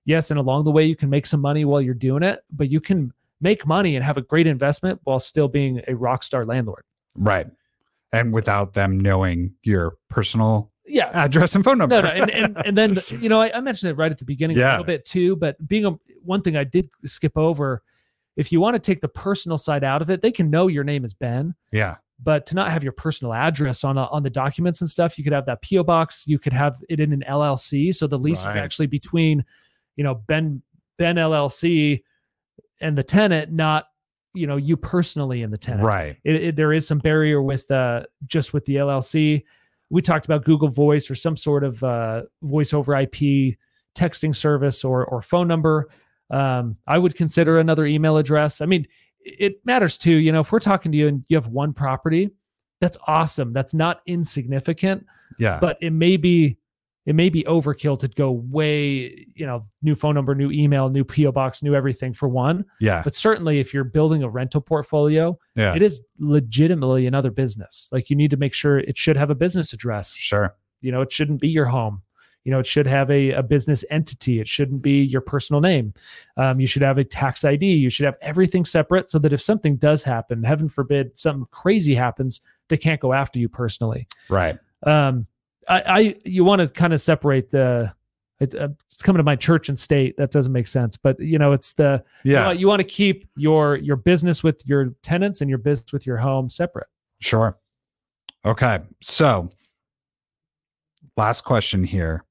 yes 0.06 0.32
and 0.32 0.40
along 0.40 0.64
the 0.64 0.72
way 0.72 0.84
you 0.84 0.96
can 0.96 1.10
make 1.10 1.28
some 1.28 1.40
money 1.40 1.66
while 1.66 1.80
you're 1.82 1.94
doing 1.94 2.24
it 2.24 2.40
but 2.52 2.70
you 2.70 2.80
can 2.82 3.14
make 3.42 3.68
money 3.68 3.96
and 3.96 4.04
have 4.04 4.18
a 4.18 4.22
great 4.22 4.48
investment 4.48 5.00
while 5.04 5.20
still 5.20 5.48
being 5.48 5.82
a 5.88 5.96
rock 5.96 6.24
star 6.24 6.46
landlord 6.46 6.84
right. 7.16 7.48
And 8.14 8.34
without 8.34 8.72
them 8.74 8.98
knowing 8.98 9.54
your 9.64 9.98
personal 10.10 10.72
yeah 10.88 11.10
address 11.14 11.54
and 11.56 11.64
phone 11.64 11.78
number. 11.78 12.02
no 12.02 12.08
no 12.08 12.14
and, 12.14 12.30
and 12.32 12.58
and 12.66 12.78
then 12.78 12.98
you 13.22 13.30
know 13.30 13.42
I, 13.42 13.52
I 13.58 13.60
mentioned 13.62 13.92
it 13.92 13.96
right 13.96 14.12
at 14.12 14.18
the 14.18 14.26
beginning 14.26 14.58
a 14.58 14.62
little 14.72 14.84
bit 14.86 15.06
too 15.06 15.36
but 15.36 15.56
being 15.68 15.86
a 15.86 15.92
one 16.24 16.42
thing 16.42 16.56
i 16.56 16.64
did 16.64 16.90
skip 17.04 17.38
over 17.38 17.84
if 18.36 18.52
you 18.52 18.60
want 18.62 18.76
to 18.76 18.80
take 18.80 19.02
the 19.02 19.08
personal 19.08 19.58
side 19.58 19.84
out 19.84 20.02
of 20.02 20.10
it 20.10 20.22
they 20.22 20.32
can 20.32 20.50
know 20.50 20.68
your 20.68 20.84
name 20.84 21.04
is 21.04 21.14
ben 21.14 21.54
yeah. 21.72 21.98
but 22.24 22.46
to 22.48 22.56
not 22.56 22.70
have 22.72 22.84
your 22.84 22.94
personal 22.94 23.34
address 23.34 23.84
on 23.84 23.98
a, 23.98 24.06
on 24.06 24.24
the 24.24 24.30
documents 24.30 24.80
and 24.82 24.90
stuff, 24.90 25.18
you 25.18 25.24
could 25.24 25.34
have 25.34 25.46
that 25.46 25.60
PO 25.62 25.84
box. 25.84 26.26
You 26.28 26.40
could 26.40 26.54
have 26.54 26.78
it 26.90 27.00
in 27.00 27.12
an 27.14 27.24
LLC, 27.28 27.94
so 27.94 28.08
the 28.08 28.18
lease 28.18 28.44
Right. 28.46 28.52
is 28.52 28.56
actually 28.58 28.88
between, 28.88 29.44
you 29.96 30.04
know, 30.04 30.16
Ben 30.16 30.62
Ben 30.98 31.16
LLC 31.18 32.02
and 32.82 32.98
the 32.98 33.04
tenant, 33.04 33.52
not 33.52 33.86
you 34.34 34.46
know 34.48 34.56
you 34.58 34.78
personally 34.78 35.44
and 35.44 35.52
the 35.54 35.58
tenant. 35.58 35.84
Right. 35.84 36.18
It, 36.24 36.36
it- 36.36 36.56
there 36.56 36.74
is 36.74 36.88
some 36.88 37.00
barrier 37.00 37.42
with 37.42 37.70
uh, 37.72 38.04
just 38.26 38.54
with 38.54 38.66
the 38.66 38.76
LLC. 38.78 39.44
We 39.90 40.02
talked 40.02 40.26
about 40.26 40.44
Google 40.44 40.70
Voice 40.70 41.10
or 41.10 41.16
some 41.16 41.38
sort 41.38 41.64
of 41.64 41.82
uh, 41.84 42.24
voice 42.42 42.74
over 42.74 42.96
IP 42.98 43.56
texting 43.96 44.36
service 44.36 44.84
or 44.84 45.06
or 45.06 45.22
phone 45.22 45.48
number. 45.48 45.90
Um, 46.30 46.78
I 46.86 46.98
would 46.98 47.16
consider 47.16 47.60
another 47.60 47.86
email 47.86 48.18
address. 48.18 48.60
I 48.62 48.66
mean, 48.66 48.86
it 49.22 49.66
matters 49.66 49.98
too. 49.98 50.16
You 50.16 50.32
know, 50.32 50.42
if 50.42 50.52
we're 50.52 50.60
talking 50.60 50.92
to 50.92 50.98
you 50.98 51.08
and 51.08 51.24
you 51.30 51.38
have 51.38 51.48
one 51.48 51.74
property, 51.74 52.32
that's 52.82 52.98
awesome. 53.08 53.54
That's 53.54 53.74
not 53.74 54.02
insignificant, 54.06 55.06
Yeah. 55.40 55.58
but 55.60 55.78
it 55.82 55.92
may 55.92 56.18
be 56.18 56.58
it 57.08 57.16
may 57.16 57.30
be 57.30 57.44
overkill 57.46 57.98
to 57.98 58.08
go 58.10 58.32
way, 58.32 59.26
you 59.34 59.46
know, 59.48 59.64
new 59.82 59.96
phone 59.96 60.14
number, 60.14 60.36
new 60.36 60.52
email, 60.52 60.90
new 60.90 61.04
PO 61.04 61.32
box, 61.32 61.64
new 61.64 61.74
everything 61.74 62.14
for 62.14 62.28
one. 62.28 62.64
yeah. 62.82 63.02
But 63.04 63.16
certainly 63.16 63.60
if 63.60 63.74
you're 63.74 63.84
building 63.86 64.22
a 64.24 64.30
rental 64.30 64.62
portfolio, 64.62 65.40
Yeah. 65.56 65.74
it 65.74 65.82
is 65.82 66.04
legitimately 66.20 67.08
another 67.08 67.32
business. 67.32 67.90
Like 67.92 68.10
you 68.10 68.16
need 68.16 68.30
to 68.32 68.38
make 68.38 68.54
sure 68.54 68.78
it 68.80 68.98
should 68.98 69.18
have 69.18 69.30
a 69.30 69.36
business 69.36 69.74
address. 69.74 70.14
Sure. 70.16 70.54
You 70.82 70.92
know, 70.92 71.02
it 71.02 71.12
shouldn't 71.12 71.42
be 71.42 71.48
your 71.50 71.66
home. 71.66 72.02
You 72.44 72.52
know, 72.52 72.60
it 72.60 72.66
should 72.68 72.88
have 72.88 73.10
a, 73.12 73.32
a 73.32 73.44
business 73.44 73.84
entity. 73.90 74.40
It 74.40 74.48
shouldn't 74.48 74.82
be 74.82 75.02
your 75.02 75.20
personal 75.22 75.60
name. 75.62 75.94
Um, 76.38 76.60
you 76.62 76.68
should 76.68 76.82
have 76.82 76.98
a 76.98 77.04
tax 77.04 77.44
ID. 77.44 77.66
You 77.76 77.90
should 77.90 78.06
have 78.06 78.16
everything 78.22 78.64
separate 78.64 79.10
so 79.10 79.20
that 79.20 79.34
if 79.34 79.42
something 79.42 79.76
does 79.78 80.04
happen, 80.04 80.44
heaven 80.44 80.70
forbid, 80.70 81.18
something 81.18 81.46
crazy 81.52 81.94
happens, 81.96 82.40
they 82.70 82.78
can't 82.78 83.02
go 83.02 83.12
after 83.12 83.38
you 83.40 83.50
personally. 83.50 84.08
Right. 84.30 84.58
Um, 84.84 85.26
I, 85.68 85.82
I 85.86 86.16
you 86.26 86.44
want 86.44 86.62
to 86.62 86.68
kind 86.68 86.94
of 86.94 87.02
separate 87.02 87.50
the. 87.50 87.94
It, 88.40 88.54
uh, 88.54 88.68
it's 88.86 89.02
coming 89.02 89.18
to 89.18 89.24
my 89.24 89.36
church 89.36 89.68
and 89.68 89.80
state. 89.80 90.16
That 90.18 90.30
doesn't 90.30 90.54
make 90.54 90.68
sense, 90.68 90.96
but 90.96 91.20
you 91.20 91.40
know, 91.40 91.54
it's 91.54 91.74
the 91.74 92.04
you 92.24 92.34
Yeah. 92.34 92.52
you 92.52 92.68
want 92.68 92.80
to 92.82 92.88
keep 92.88 93.28
your 93.36 93.78
your 93.78 93.96
business 93.96 94.44
with 94.44 94.62
your 94.68 94.94
tenants 95.02 95.42
and 95.42 95.50
your 95.50 95.58
business 95.58 95.92
with 95.92 96.06
your 96.06 96.18
home 96.18 96.48
separate. 96.50 96.86
Sure. 97.20 97.58
Okay. 98.46 98.80
So, 99.02 99.50
last 101.16 101.42
question 101.46 101.84
here. 101.84 102.24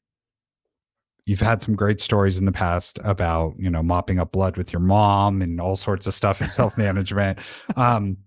You've 1.24 1.40
had 1.40 1.60
some 1.60 1.74
great 1.74 2.00
stories 2.00 2.38
in 2.38 2.44
the 2.44 2.52
past 2.52 3.00
about, 3.02 3.54
you 3.58 3.68
know, 3.68 3.82
mopping 3.82 4.20
up 4.20 4.30
blood 4.30 4.56
with 4.56 4.72
your 4.72 4.78
mom 4.78 5.42
and 5.42 5.60
all 5.60 5.74
sorts 5.74 6.06
of 6.06 6.14
stuff 6.14 6.40
in 6.40 6.50
self 6.52 6.78
management. 6.78 7.40
Um, 7.74 8.18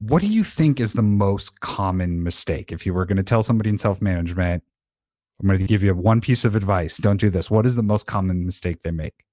what 0.00 0.22
do 0.22 0.28
you 0.28 0.42
think 0.42 0.80
is 0.80 0.94
the 0.94 1.02
most 1.02 1.60
common 1.60 2.22
mistake? 2.22 2.72
If 2.72 2.86
you 2.86 2.94
were 2.94 3.04
going 3.04 3.18
to 3.18 3.22
tell 3.22 3.42
somebody 3.42 3.70
in 3.70 3.78
self 3.78 4.00
management, 4.00 4.64
I'm 5.40 5.46
going 5.46 5.58
to 5.58 5.66
give 5.66 5.82
you 5.82 5.94
one 5.94 6.20
piece 6.20 6.44
of 6.44 6.56
advice 6.56 6.98
don't 6.98 7.18
do 7.18 7.30
this. 7.30 7.50
What 7.50 7.66
is 7.66 7.76
the 7.76 7.82
most 7.82 8.06
common 8.06 8.44
mistake 8.44 8.82
they 8.82 8.90
make? 8.90 9.24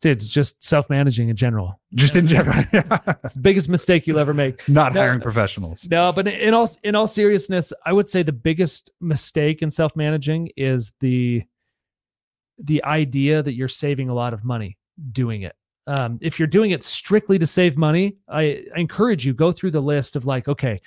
Dude, 0.00 0.16
it's 0.16 0.28
just 0.28 0.62
self 0.62 0.90
managing 0.90 1.28
in 1.28 1.36
general. 1.36 1.80
Just 1.94 2.16
in 2.16 2.26
general, 2.26 2.64
It's 2.72 3.34
the 3.34 3.40
biggest 3.40 3.68
mistake 3.68 4.06
you'll 4.06 4.18
ever 4.18 4.34
make. 4.34 4.68
not 4.68 4.92
No, 4.94 5.00
hiring 5.00 5.20
professionals. 5.20 5.86
No, 5.88 6.12
but 6.12 6.26
in 6.26 6.52
all 6.52 6.68
in 6.82 6.96
all 6.96 7.06
seriousness, 7.06 7.72
I 7.86 7.92
would 7.92 8.08
say 8.08 8.24
the 8.24 8.32
biggest 8.32 8.90
mistake 9.00 9.62
in 9.62 9.70
self 9.70 9.94
managing 9.94 10.50
is 10.56 10.92
the 10.98 11.44
the 12.58 12.82
idea 12.84 13.42
that 13.42 13.54
you're 13.54 13.68
saving 13.68 14.08
a 14.08 14.14
lot 14.14 14.34
of 14.34 14.44
money 14.44 14.78
doing 15.12 15.42
it. 15.42 15.54
Um, 15.86 16.18
if 16.22 16.38
you're 16.38 16.48
doing 16.48 16.70
it 16.70 16.84
strictly 16.84 17.38
to 17.38 17.46
save 17.46 17.76
money, 17.76 18.16
I, 18.28 18.64
I 18.74 18.80
encourage 18.80 19.26
you 19.26 19.34
go 19.34 19.50
through 19.50 19.72
the 19.72 19.80
list 19.80 20.14
of 20.14 20.26
like, 20.26 20.46
okay, 20.48 20.78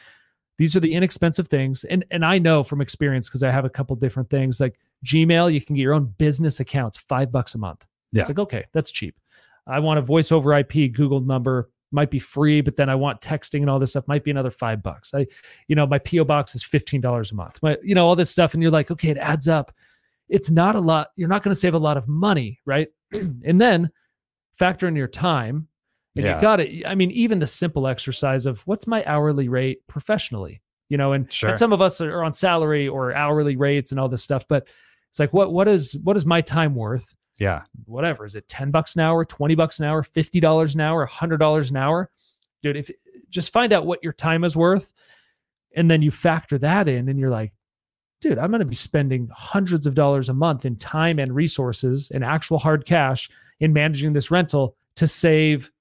these 0.57 0.75
are 0.75 0.79
the 0.79 0.93
inexpensive 0.93 1.47
things. 1.47 1.83
And 1.83 2.05
and 2.11 2.23
I 2.23 2.37
know 2.37 2.63
from 2.63 2.81
experience 2.81 3.27
because 3.27 3.43
I 3.43 3.51
have 3.51 3.65
a 3.65 3.69
couple 3.69 3.95
different 3.97 4.29
things 4.29 4.59
like 4.59 4.79
Gmail, 5.05 5.53
you 5.53 5.61
can 5.61 5.75
get 5.75 5.81
your 5.81 5.93
own 5.93 6.13
business 6.17 6.59
accounts, 6.59 6.97
five 6.97 7.31
bucks 7.31 7.55
a 7.55 7.57
month. 7.57 7.85
Yeah. 8.11 8.21
It's 8.21 8.29
like, 8.29 8.39
okay, 8.39 8.65
that's 8.71 8.91
cheap. 8.91 9.19
I 9.67 9.79
want 9.79 9.99
a 9.99 10.01
voice 10.01 10.31
over 10.31 10.57
IP 10.57 10.93
Google 10.93 11.19
number, 11.19 11.69
might 11.91 12.11
be 12.11 12.19
free, 12.19 12.61
but 12.61 12.75
then 12.75 12.89
I 12.89 12.95
want 12.95 13.21
texting 13.21 13.61
and 13.61 13.69
all 13.69 13.79
this 13.79 13.91
stuff, 13.91 14.07
might 14.07 14.23
be 14.23 14.31
another 14.31 14.51
five 14.51 14.83
bucks. 14.83 15.13
I, 15.13 15.25
you 15.67 15.75
know, 15.75 15.87
my 15.87 15.97
PO 15.97 16.23
box 16.25 16.55
is 16.55 16.63
$15 16.63 17.31
a 17.31 17.35
month. 17.35 17.61
My, 17.63 17.77
you 17.83 17.95
know, 17.95 18.05
all 18.05 18.15
this 18.15 18.29
stuff. 18.29 18.53
And 18.53 18.61
you're 18.61 18.71
like, 18.71 18.91
okay, 18.91 19.09
it 19.09 19.17
adds 19.17 19.47
up. 19.47 19.71
It's 20.29 20.49
not 20.49 20.75
a 20.75 20.79
lot. 20.79 21.09
You're 21.15 21.29
not 21.29 21.43
going 21.43 21.53
to 21.53 21.59
save 21.59 21.73
a 21.73 21.79
lot 21.79 21.97
of 21.97 22.07
money, 22.07 22.59
right? 22.65 22.89
and 23.11 23.59
then 23.59 23.91
factor 24.57 24.87
in 24.87 24.95
your 24.95 25.07
time. 25.07 25.67
And 26.15 26.25
Yeah. 26.25 26.35
you 26.37 26.41
got 26.41 26.59
it. 26.59 26.87
I 26.87 26.95
mean, 26.95 27.11
even 27.11 27.39
the 27.39 27.47
simple 27.47 27.87
exercise 27.87 28.45
of 28.45 28.61
what's 28.61 28.87
my 28.87 29.03
hourly 29.05 29.49
rate 29.49 29.79
professionally, 29.87 30.61
you 30.89 30.97
know, 30.97 31.13
and, 31.13 31.31
Sure. 31.31 31.49
and 31.49 31.59
some 31.59 31.73
of 31.73 31.81
us 31.81 31.99
are 32.01 32.23
on 32.23 32.33
salary 32.33 32.87
or 32.87 33.13
hourly 33.13 33.55
rates 33.57 33.91
and 33.91 33.99
all 33.99 34.07
this 34.09 34.23
stuff, 34.23 34.45
but 34.47 34.67
it's 35.09 35.19
like, 35.19 35.33
what, 35.33 35.51
what 35.51 35.67
is, 35.67 35.97
what 36.03 36.15
is 36.17 36.25
my 36.25 36.41
time 36.41 36.73
worth? 36.75 37.13
Yeah. 37.37 37.63
whatever 37.85 38.23
is 38.25 38.35
it 38.35 38.47
10 38.47 38.71
bucks 38.71 38.95
an 38.95 39.01
hour 39.01 39.25
20 39.25 39.55
bucks 39.55 39.79
an 39.81 39.85
hour 39.85 40.01
$50 40.03 40.73
an 40.73 40.79
hour 40.79 41.05
$100 41.05 41.69
an 41.69 41.75
hour 41.75 42.09
dude 42.63 42.77
if 42.77 42.89
just 43.29 43.51
find 43.51 43.73
out 43.73 43.85
what 43.85 44.01
your 44.01 44.13
time 44.13 44.45
is 44.45 44.55
worth 44.55 44.93
and 45.75 45.91
then 45.91 46.01
you 46.01 46.11
factor 46.11 46.57
that 46.59 46.87
in 46.87 47.09
and 47.09 47.19
you're 47.19 47.29
like 47.29 47.51
dude 48.21 48.37
i'm 48.37 48.51
going 48.51 48.59
to 48.61 48.65
be 48.65 48.73
spending 48.73 49.27
hundreds 49.35 49.85
of 49.85 49.95
dollars 49.95 50.29
a 50.29 50.33
month 50.33 50.63
in 50.63 50.77
time 50.77 51.19
and 51.19 51.35
resources 51.35 52.09
and 52.09 52.23
actual 52.23 52.57
hard 52.57 52.85
cash 52.85 53.29
in 53.59 53.73
managing 53.73 54.13
this 54.13 54.29
rental 54.31 54.75
to 54.95 55.07
save 55.07 55.71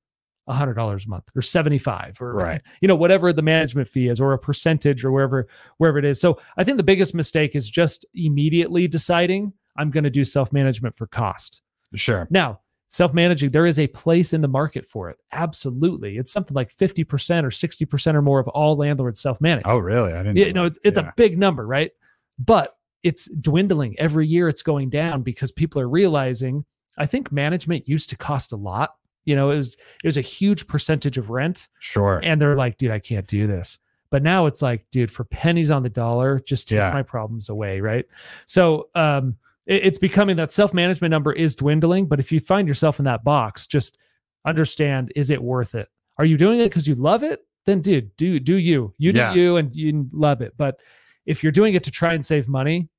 $100 0.49 1.07
a 1.07 1.09
month 1.09 1.25
or 1.35 1.41
75 1.43 2.21
or 2.21 2.35
Right. 2.35 2.61
you 2.83 2.89
know 2.89 2.95
whatever 2.95 3.33
the 3.33 3.41
management 3.43 3.89
fee 3.89 4.09
is 4.09 4.21
or 4.21 4.33
a 4.35 4.39
percentage 4.39 5.03
or 5.05 5.11
wherever 5.11 5.49
wherever 5.79 5.99
it 5.99 6.05
is 6.05 6.21
so 6.21 6.39
i 6.59 6.65
think 6.65 6.77
the 6.77 6.83
biggest 6.83 7.15
mistake 7.15 7.55
is 7.57 7.71
just 7.71 8.05
immediately 8.15 8.87
deciding 8.87 9.55
i'm 9.79 9.91
going 9.91 10.05
to 10.05 10.11
do 10.11 10.23
self-management 10.23 10.95
for 10.95 11.07
cost 11.07 11.63
Sure. 11.95 12.27
now, 12.31 12.61
self 12.89 13.15
managing, 13.15 13.53
there 13.53 13.67
is 13.67 13.79
a 13.79 13.87
place 13.87 14.33
in 14.35 14.41
the 14.41 14.49
market 14.49 14.85
for 14.85 15.09
it. 15.11 15.17
Absolutely. 15.33 16.19
It's 16.19 16.33
something 16.33 16.55
like 16.55 16.75
50% 16.75 17.45
or 17.45 17.51
60% 17.51 18.15
or 18.15 18.23
more 18.23 18.41
of 18.41 18.49
all 18.49 18.77
landlords 18.77 19.21
self 19.21 19.41
manage. 19.41 19.63
Oh, 19.65 19.79
really? 19.79 20.13
I 20.13 20.19
didn't. 20.25 20.37
Yeah, 20.37 20.47
know 20.47 20.53
no, 20.53 20.63
that. 20.65 20.67
it's, 20.69 20.79
it's 20.85 20.99
Yeah. 20.99 21.09
a 21.09 21.13
big 21.17 21.39
number, 21.39 21.67
right? 21.67 21.93
But 22.39 22.77
it's 23.05 23.31
dwindling 23.31 23.95
every 24.01 24.27
year. 24.27 24.49
It's 24.49 24.63
going 24.63 24.91
down 24.91 25.23
because 25.23 25.53
people 25.53 25.81
are 25.81 25.89
realizing. 25.89 26.65
I 26.97 27.07
think 27.07 27.33
management 27.33 27.89
used 27.89 28.11
to 28.11 28.17
cost 28.17 28.53
a 28.53 28.57
lot. 28.57 28.95
You 29.25 29.35
know, 29.37 29.51
it 29.51 29.57
was 29.57 29.75
it 30.03 30.07
was 30.07 30.17
a 30.17 30.21
huge 30.23 30.67
percentage 30.67 31.17
of 31.19 31.31
rent, 31.31 31.69
sure. 31.79 32.21
and 32.23 32.41
they're 32.41 32.57
like, 32.57 32.77
dude, 32.77 32.91
I 32.91 32.99
can't 32.99 33.27
do 33.27 33.47
this. 33.47 33.79
But 34.11 34.23
now 34.23 34.47
it's 34.47 34.63
like, 34.63 34.89
dude, 34.91 35.11
for 35.11 35.25
pennies 35.25 35.71
on 35.71 35.83
the 35.83 35.89
dollar, 35.89 36.39
just 36.41 36.69
take 36.69 36.77
Yeah. 36.77 36.93
my 36.93 37.03
problems 37.03 37.49
away, 37.49 37.81
right? 37.81 38.05
So 38.47 38.91
um, 38.95 39.37
it- 39.67 39.83
it's 39.87 39.99
becoming 39.99 40.37
that 40.37 40.53
self 40.53 40.73
management 40.75 41.11
number 41.11 41.33
is 41.33 41.57
dwindling. 41.57 42.07
But 42.07 42.21
if 42.21 42.31
you 42.31 42.39
find 42.39 42.69
yourself 42.69 42.99
in 42.99 43.07
that 43.07 43.25
box, 43.25 43.67
just 43.67 43.99
understand: 44.45 45.13
is 45.17 45.31
it 45.31 45.43
worth 45.43 45.75
it? 45.75 45.89
Are 46.19 46.25
you 46.25 46.37
doing 46.37 46.61
it 46.61 46.65
because 46.67 46.87
you 46.87 46.95
love 46.95 47.23
it? 47.23 47.45
Then, 47.65 47.81
dude, 47.81 48.15
do 48.17 48.39
do 48.39 48.57
you? 48.57 48.93
You 48.99 49.13
do 49.13 49.33
you, 49.35 49.57
and 49.57 49.75
you 49.75 50.07
love 50.13 50.43
it. 50.43 50.53
But 50.57 50.81
if 51.25 51.43
you're 51.43 51.51
doing 51.51 51.75
it 51.75 51.83
to 51.85 51.91
try 51.91 52.13
and 52.13 52.25
save 52.25 52.47
money, 52.47 52.91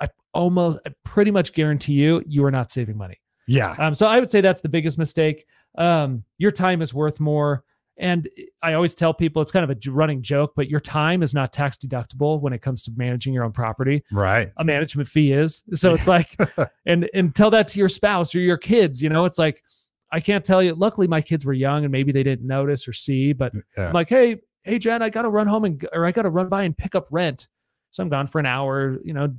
I 0.00 0.08
almost, 0.32 0.78
I 0.86 0.90
pretty 1.04 1.30
much 1.30 1.52
guarantee 1.52 1.92
you, 1.92 2.24
you 2.26 2.42
are 2.46 2.50
not 2.50 2.70
saving 2.70 2.96
money. 2.96 3.18
Yeah. 3.46 3.74
Um, 3.78 3.94
so 3.94 4.06
I 4.06 4.20
would 4.20 4.30
say 4.30 4.40
that's 4.40 4.60
the 4.60 4.68
biggest 4.68 4.98
mistake. 4.98 5.46
Um, 5.76 6.24
your 6.38 6.52
time 6.52 6.82
is 6.82 6.94
worth 6.94 7.20
more. 7.20 7.64
And 7.96 8.28
I 8.60 8.72
always 8.72 8.94
tell 8.94 9.14
people 9.14 9.40
it's 9.40 9.52
kind 9.52 9.68
of 9.68 9.70
a 9.70 9.90
running 9.90 10.20
joke, 10.20 10.54
but 10.56 10.68
your 10.68 10.80
time 10.80 11.22
is 11.22 11.32
not 11.32 11.52
tax 11.52 11.76
deductible 11.76 12.40
when 12.40 12.52
it 12.52 12.60
comes 12.60 12.82
to 12.84 12.92
managing 12.96 13.32
your 13.32 13.44
own 13.44 13.52
property. 13.52 14.02
Right. 14.10 14.50
A 14.56 14.64
management 14.64 15.08
fee 15.08 15.32
is. 15.32 15.62
So 15.74 15.94
it's 15.94 16.08
like, 16.08 16.36
and 16.86 17.08
and 17.14 17.34
tell 17.34 17.50
that 17.50 17.68
to 17.68 17.78
your 17.78 17.88
spouse 17.88 18.34
or 18.34 18.40
your 18.40 18.56
kids. 18.56 19.00
You 19.00 19.10
know, 19.10 19.24
it's 19.26 19.38
like 19.38 19.62
I 20.10 20.18
can't 20.18 20.44
tell 20.44 20.60
you. 20.62 20.74
Luckily, 20.74 21.06
my 21.06 21.20
kids 21.20 21.46
were 21.46 21.52
young 21.52 21.84
and 21.84 21.92
maybe 21.92 22.10
they 22.10 22.24
didn't 22.24 22.46
notice 22.46 22.88
or 22.88 22.92
see. 22.92 23.32
But 23.32 23.52
Yeah. 23.76 23.88
I'm 23.88 23.92
like, 23.92 24.08
hey, 24.08 24.40
hey, 24.64 24.80
Jen, 24.80 25.00
I 25.02 25.08
got 25.08 25.22
to 25.22 25.28
run 25.28 25.46
home 25.46 25.64
and 25.64 25.88
or 25.92 26.04
I 26.04 26.10
got 26.10 26.22
to 26.22 26.30
run 26.30 26.48
by 26.48 26.64
and 26.64 26.76
pick 26.76 26.96
up 26.96 27.06
rent. 27.12 27.46
So 27.92 28.02
I'm 28.02 28.08
gone 28.08 28.26
for 28.26 28.40
an 28.40 28.46
hour. 28.46 28.98
You 29.04 29.12
know, 29.12 29.32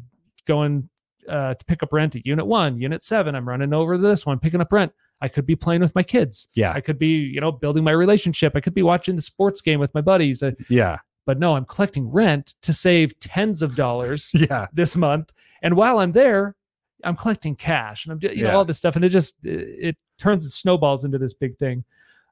going 0.46 0.90
uh, 1.30 1.54
to 1.56 1.66
pick 1.66 1.82
up 1.84 1.92
rent 1.94 2.16
at 2.16 2.26
unit 2.26 2.46
one, 2.46 2.80
unit 2.80 3.04
seven. 3.04 3.36
I'm 3.36 3.48
running 3.48 3.74
over 3.74 3.96
to 3.96 4.02
this 4.02 4.26
one, 4.26 4.40
picking 4.40 4.62
up 4.62 4.72
rent. 4.72 4.92
I 5.22 5.28
could 5.28 5.46
be 5.46 5.56
playing 5.56 5.82
with 5.82 5.96
my 5.96 6.04
kids. 6.04 6.50
Yeah. 6.54 6.72
I 6.74 6.82
could 6.82 7.00
be, 7.00 7.08
you 7.08 7.40
know, 7.40 7.52
building 7.52 7.84
my 7.84 7.92
relationship. 7.92 8.54
I 8.56 8.60
could 8.60 8.74
be 8.74 8.84
watching 8.84 9.16
the 9.16 9.22
sports 9.22 9.62
game 9.62 9.80
with 9.80 9.94
my 9.94 10.02
buddies. 10.02 10.44
Uh, 10.44 10.52
Yeah. 10.70 10.98
but 11.26 11.40
no, 11.40 11.56
I'm 11.56 11.66
collecting 11.66 12.10
rent 12.12 12.54
to 12.64 12.74
save 12.74 13.18
tens 13.20 13.62
of 13.62 13.76
dollars 13.76 14.32
Yeah. 14.36 14.68
this 14.74 14.96
month. 14.98 15.32
And 15.62 15.76
while 15.76 16.00
I'm 16.00 16.12
there, 16.12 16.56
I'm 17.04 17.16
collecting 17.16 17.56
cash 17.56 18.06
and 18.06 18.12
I'm 18.12 18.20
doing, 18.20 18.38
you 18.38 18.44
know, 18.44 18.50
Yeah. 18.52 18.56
all 18.58 18.66
this 18.66 18.78
stuff. 18.78 18.96
And 18.98 19.06
it 19.06 19.10
just, 19.10 19.36
it, 19.44 19.88
it 19.90 19.98
turns, 20.18 20.46
it 20.46 20.52
snowballs 20.52 21.06
into 21.06 21.18
this 21.18 21.34
big 21.34 21.58
thing. 21.58 21.86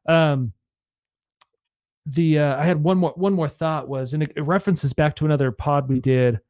Um, 0.08 0.52
the, 2.06 2.40
uh, 2.40 2.58
I 2.58 2.66
had 2.66 2.84
one 2.84 2.98
more, 2.98 3.14
one 3.16 3.34
more 3.34 3.48
thought 3.48 3.88
was, 3.88 4.14
and 4.14 4.24
it, 4.24 4.34
it 4.36 4.42
references 4.42 4.92
back 4.94 5.16
to 5.16 5.26
another 5.26 5.52
pod 5.52 5.88
we 5.88 6.00
did 6.02 6.42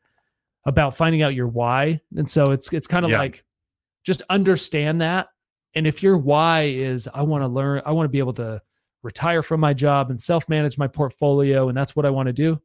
about 0.65 0.95
finding 0.95 1.21
out 1.21 1.34
your 1.36 1.47
why. 1.47 2.02
And 2.15 2.30
so 2.30 2.45
it's, 2.45 2.71
it's 2.71 2.88
kind 2.88 3.06
of 3.06 3.12
Yeah. 3.12 3.19
like, 3.19 3.43
just 4.04 4.21
understand 4.30 5.02
that. 5.02 5.28
And 5.76 5.88
if 5.88 6.04
your 6.04 6.17
why 6.17 6.63
is, 6.63 7.10
I 7.13 7.21
want 7.23 7.43
to 7.43 7.47
learn, 7.47 7.82
I 7.86 7.91
want 7.91 8.06
to 8.06 8.10
be 8.10 8.19
able 8.19 8.34
to 8.34 8.62
retire 9.02 9.41
from 9.43 9.60
my 9.60 9.73
job 9.73 10.10
and 10.10 10.19
self 10.19 10.47
manage 10.47 10.78
my 10.78 10.88
portfolio, 10.88 11.67
and 11.69 11.78
that's 11.78 11.95
what 11.95 12.06
I 12.06 12.10
want 12.10 12.28
to 12.28 12.34
do, 12.34 12.62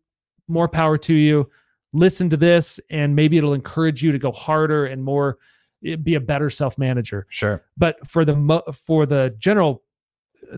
more 0.47 0.69
power 0.69 0.99
to 0.99 1.15
you. 1.15 1.51
Listen 1.93 2.29
to 2.31 2.37
this, 2.37 2.79
and 2.91 3.17
maybe 3.17 3.39
it'll 3.39 3.55
encourage 3.55 4.03
you 4.03 4.13
to 4.13 4.19
go 4.19 4.31
harder 4.31 4.87
and 4.87 5.03
more, 5.03 5.39
eh, 5.85 5.97
be 5.97 6.17
a 6.17 6.21
better 6.21 6.51
self 6.51 6.77
manager. 6.77 7.27
Sure. 7.31 7.65
But 7.77 8.07
for 8.07 8.25
the 8.25 8.37
mo- 8.37 8.63
for 8.73 9.07
the 9.07 9.35
general, 9.39 9.83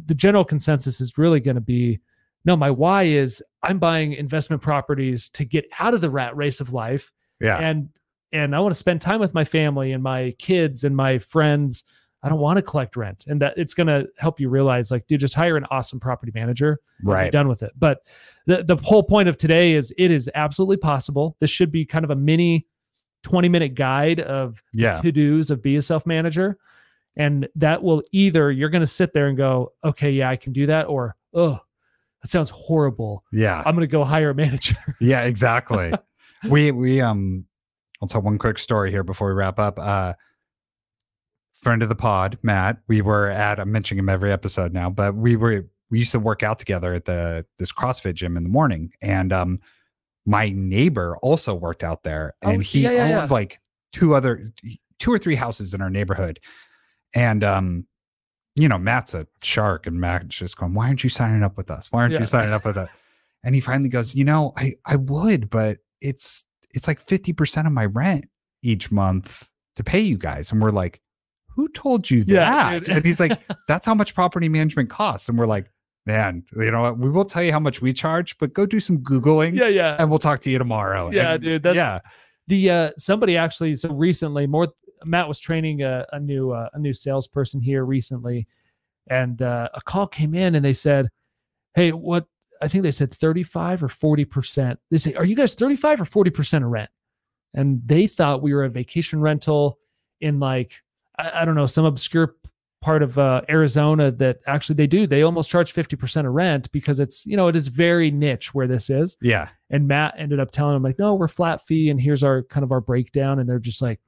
the 0.07 0.15
general 0.15 0.45
consensus 0.45 1.01
is 1.01 1.17
really 1.17 1.41
going 1.41 1.55
to 1.55 1.61
be, 1.61 2.01
no, 2.45 2.57
my 2.57 2.71
why 2.71 3.05
is 3.05 3.43
I'm 3.63 3.79
buying 3.79 4.13
investment 4.15 4.61
properties 4.61 5.29
to 5.31 5.45
get 5.45 5.67
out 5.79 5.95
of 5.95 6.01
the 6.01 6.11
rat 6.11 6.37
race 6.37 6.61
of 6.61 6.73
life 6.73 7.13
Yeah. 7.41 7.59
and 7.59 7.89
and 8.33 8.55
I 8.55 8.61
want 8.61 8.73
to 8.73 8.79
spend 8.79 9.01
time 9.01 9.19
with 9.19 9.35
my 9.35 9.45
family 9.45 9.93
and 9.93 10.03
my 10.03 10.33
kids 10.39 10.85
and 10.85 10.95
my 10.97 11.19
friends. 11.19 11.85
I 12.23 12.29
don't 12.29 12.39
want 12.39 12.59
to 12.59 12.63
collect 12.63 12.97
rent, 12.97 13.25
and 13.27 13.41
that 13.41 13.55
it's 13.57 13.73
going 13.73 13.87
to 13.87 14.07
help 14.19 14.39
you 14.39 14.51
realize, 14.51 14.91
like, 14.91 15.07
dude, 15.07 15.21
just 15.21 15.33
hire 15.35 15.57
an 15.57 15.65
awesome 15.71 15.99
property 15.99 16.31
manager. 16.35 16.79
right. 17.03 17.33
done 17.33 17.49
with 17.49 17.63
it. 17.63 17.73
But 17.79 18.01
the 18.47 18.63
the 18.63 18.77
whole 18.77 19.03
point 19.03 19.29
of 19.31 19.39
today 19.39 19.73
is 19.73 19.93
it 19.97 20.11
is 20.11 20.31
absolutely 20.35 20.77
possible. 20.77 21.37
This 21.41 21.49
should 21.51 21.73
be 21.73 21.85
kind 21.87 22.05
of 22.05 22.11
a 22.11 22.15
mini 22.17 22.67
twenty 23.23 23.49
minute 23.49 23.75
guide 23.75 24.21
of 24.21 24.63
Yeah. 24.75 25.01
to 25.01 25.11
dos 25.11 25.51
of 25.51 25.63
be 25.63 25.77
a 25.77 25.83
self 25.83 26.05
manager, 26.07 26.59
and 27.17 27.49
that 27.57 27.83
will 27.83 28.03
either 28.13 28.53
you're 28.53 28.69
going 28.71 28.83
to 28.83 28.87
sit 28.87 29.15
there 29.15 29.29
and 29.29 29.37
go, 29.37 29.73
okay, 29.83 30.11
yeah, 30.11 30.29
I 30.29 30.37
can 30.37 30.53
do 30.53 30.67
that, 30.67 30.89
or 30.89 31.17
oh, 31.33 31.59
that 32.23 32.29
sounds 32.29 32.51
horrible. 32.51 33.25
Yeah. 33.33 33.63
I'm 33.65 33.75
going 33.75 33.89
to 33.89 33.91
go 33.91 34.05
hire 34.05 34.29
a 34.31 34.35
manager. 34.35 34.77
Yeah, 35.01 35.23
exactly. 35.23 35.91
we 36.49 36.71
we 36.73 37.01
um 37.01 37.45
I'll 38.01 38.09
tell 38.09 38.23
one 38.23 38.39
quick 38.39 38.59
story 38.59 38.91
here 38.91 39.03
before 39.05 39.29
we 39.29 39.35
wrap 39.35 39.59
up. 39.59 39.79
Uh 39.79 40.15
friend 41.53 41.83
of 41.83 41.89
the 41.91 41.95
pod, 41.95 42.39
Matt, 42.43 42.79
we 42.89 43.03
were 43.03 43.29
at 43.29 43.61
I'm 43.61 43.71
mentioning 43.71 43.99
him 44.01 44.09
every 44.09 44.33
episode 44.33 44.73
now, 44.73 44.89
but 44.91 45.15
we 45.15 45.37
were 45.37 45.67
we 45.91 45.99
used 45.99 46.13
to 46.13 46.21
work 46.21 46.43
out 46.43 46.59
together 46.59 46.95
at 46.95 47.05
the 47.05 47.45
this 47.59 47.73
CrossFit 47.73 48.15
gym 48.15 48.37
in 48.37 48.43
the 48.43 48.49
morning. 48.49 48.93
And 49.03 49.33
um 49.33 49.61
my 50.27 50.51
neighbor 50.51 51.17
also 51.23 51.55
worked 51.55 51.83
out 51.83 52.03
there 52.03 52.35
Oh, 52.43 52.51
and 52.51 52.63
he 52.63 52.83
yeah, 52.83 52.91
yeah, 52.93 53.03
owned 53.03 53.11
yeah. 53.11 53.27
like 53.31 53.59
two 53.93 54.15
other 54.15 54.53
two 54.99 55.13
or 55.13 55.19
three 55.19 55.35
houses 55.35 55.75
in 55.75 55.83
our 55.83 55.91
neighborhood. 55.91 56.41
And 57.15 57.45
um 57.45 57.87
you 58.57 58.69
know, 58.69 58.79
Matt's 58.79 59.15
a 59.15 59.27
shark 59.43 59.87
and 59.87 60.01
Matt's 60.01 60.37
just 60.37 60.57
going, 60.57 60.75
Why 60.75 60.89
aren't 60.89 61.05
you 61.05 61.11
signing 61.11 61.43
up 61.43 61.57
with 61.57 61.71
us? 61.71 61.91
Why 61.93 62.01
aren't 62.03 62.19
you 62.19 62.25
signing 62.27 62.53
up 62.53 62.65
with 62.65 62.77
us? 62.77 62.89
And 63.43 63.55
he 63.55 63.61
finally 63.61 63.89
goes, 63.89 64.15
you 64.15 64.25
know, 64.25 64.53
I 64.57 64.75
I 64.85 64.97
would, 64.97 65.49
but 65.51 65.79
it's 66.01 66.45
it's 66.73 66.87
like 66.87 67.05
50% 67.05 67.67
of 67.67 67.73
my 67.73 67.87
rent 67.87 68.27
each 68.63 68.91
month 68.93 69.49
to 69.77 69.83
pay 69.85 70.01
you 70.01 70.17
guys. 70.17 70.53
And 70.53 70.63
we're 70.63 70.71
like, 70.71 71.01
who 71.49 71.69
told 71.69 72.09
you 72.11 72.23
that? 72.25 72.85
dude. 72.85 72.97
and 72.97 73.05
he's 73.05 73.19
like, 73.19 73.41
that's 73.69 73.85
how 73.87 73.95
much 73.95 74.15
property 74.15 74.49
management 74.49 74.89
costs. 74.89 75.29
And 75.29 75.37
we're 75.37 75.47
like, 75.47 75.71
man, 76.07 76.45
you 76.57 76.71
know 76.71 76.83
what? 76.83 76.99
We 76.99 77.11
will 77.11 77.25
tell 77.25 77.43
you 77.43 77.51
how 77.53 77.59
much 77.61 77.83
we 77.83 77.93
charge, 77.93 78.39
but 78.39 78.53
go 78.53 78.67
do 78.67 78.79
some 78.81 78.99
Googling 78.99 79.57
yeah, 79.57 79.67
yeah. 79.67 79.97
and 79.99 80.09
we'll 80.11 80.19
talk 80.21 80.41
to 80.43 80.51
you 80.51 80.59
tomorrow. 80.59 81.11
Yeah, 81.11 81.33
And 81.35 81.43
dude, 81.43 81.63
that's- 81.65 81.77
yeah. 81.77 82.01
the 82.47 82.71
uh 82.71 82.91
somebody 82.99 83.37
actually 83.37 83.75
so 83.75 83.93
recently 83.93 84.47
more 84.47 84.69
matt 85.05 85.27
was 85.29 85.39
training 85.41 85.83
a, 85.83 86.07
a 86.13 86.19
new 86.21 86.51
uh, 86.53 86.69
a 86.73 86.79
new 86.79 86.93
salesperson 86.93 87.61
here 87.61 87.85
recently 87.85 88.47
and 89.09 89.41
uh, 89.43 89.69
a 89.75 89.81
call 89.81 90.07
came 90.07 90.35
in 90.35 90.55
and 90.55 90.65
they 90.65 90.73
said 90.73 91.09
hey 91.75 91.91
what 91.93 92.27
i 92.61 92.69
think 92.69 92.83
they 92.83 92.91
said 92.91 93.13
35 93.13 93.85
or 93.85 93.89
40 93.89 94.25
percent 94.25 94.79
they 94.91 94.99
say 94.99 95.15
are 95.15 95.25
you 95.25 95.37
guys 95.37 95.55
35 95.55 96.03
or 96.03 96.05
40 96.05 96.31
percent 96.31 96.65
of 96.65 96.71
rent 96.71 96.91
and 97.55 97.81
they 97.85 98.07
thought 98.07 98.43
we 98.43 98.55
were 98.55 98.65
a 98.65 98.71
vacation 98.71 99.21
rental 99.21 99.79
in 100.21 100.39
like 100.39 100.83
I, 101.19 101.43
I 101.43 101.45
don't 101.45 101.55
know 101.55 101.67
some 101.67 101.85
obscure 101.85 102.37
part 102.81 103.03
of 103.03 103.19
uh, 103.19 103.43
Arizona 103.49 104.11
that 104.11 104.39
actually 104.47 104.77
they 104.77 104.87
do. 104.87 105.07
They 105.07 105.23
almost 105.23 105.51
charge 105.51 105.73
50% 105.75 106.27
of 106.27 106.33
rent 106.33 106.71
because 106.73 106.99
it's, 106.99 107.27
you 107.27 107.37
know, 107.37 107.49
it 107.49 107.57
is 107.57 107.69
very 107.69 108.11
niche 108.11 108.55
where 108.55 108.67
this 108.67 108.89
is. 108.89 109.17
Yeah. 109.21 109.49
And 109.69 109.87
Matt 109.87 110.15
ended 110.17 110.41
up 110.41 110.51
telling 110.51 110.75
them 110.75 110.83
like, 110.83 110.99
no, 110.99 111.15
we're 111.15 111.29
flat 111.29 111.61
fee. 111.67 111.91
And 111.91 112.01
here's 112.01 112.23
our 112.23 112.43
kind 112.45 112.65
of 112.65 112.73
our 112.73 112.81
breakdown. 112.81 113.39
And 113.39 113.49
they're 113.49 113.59
just 113.59 113.83
like 113.83 114.01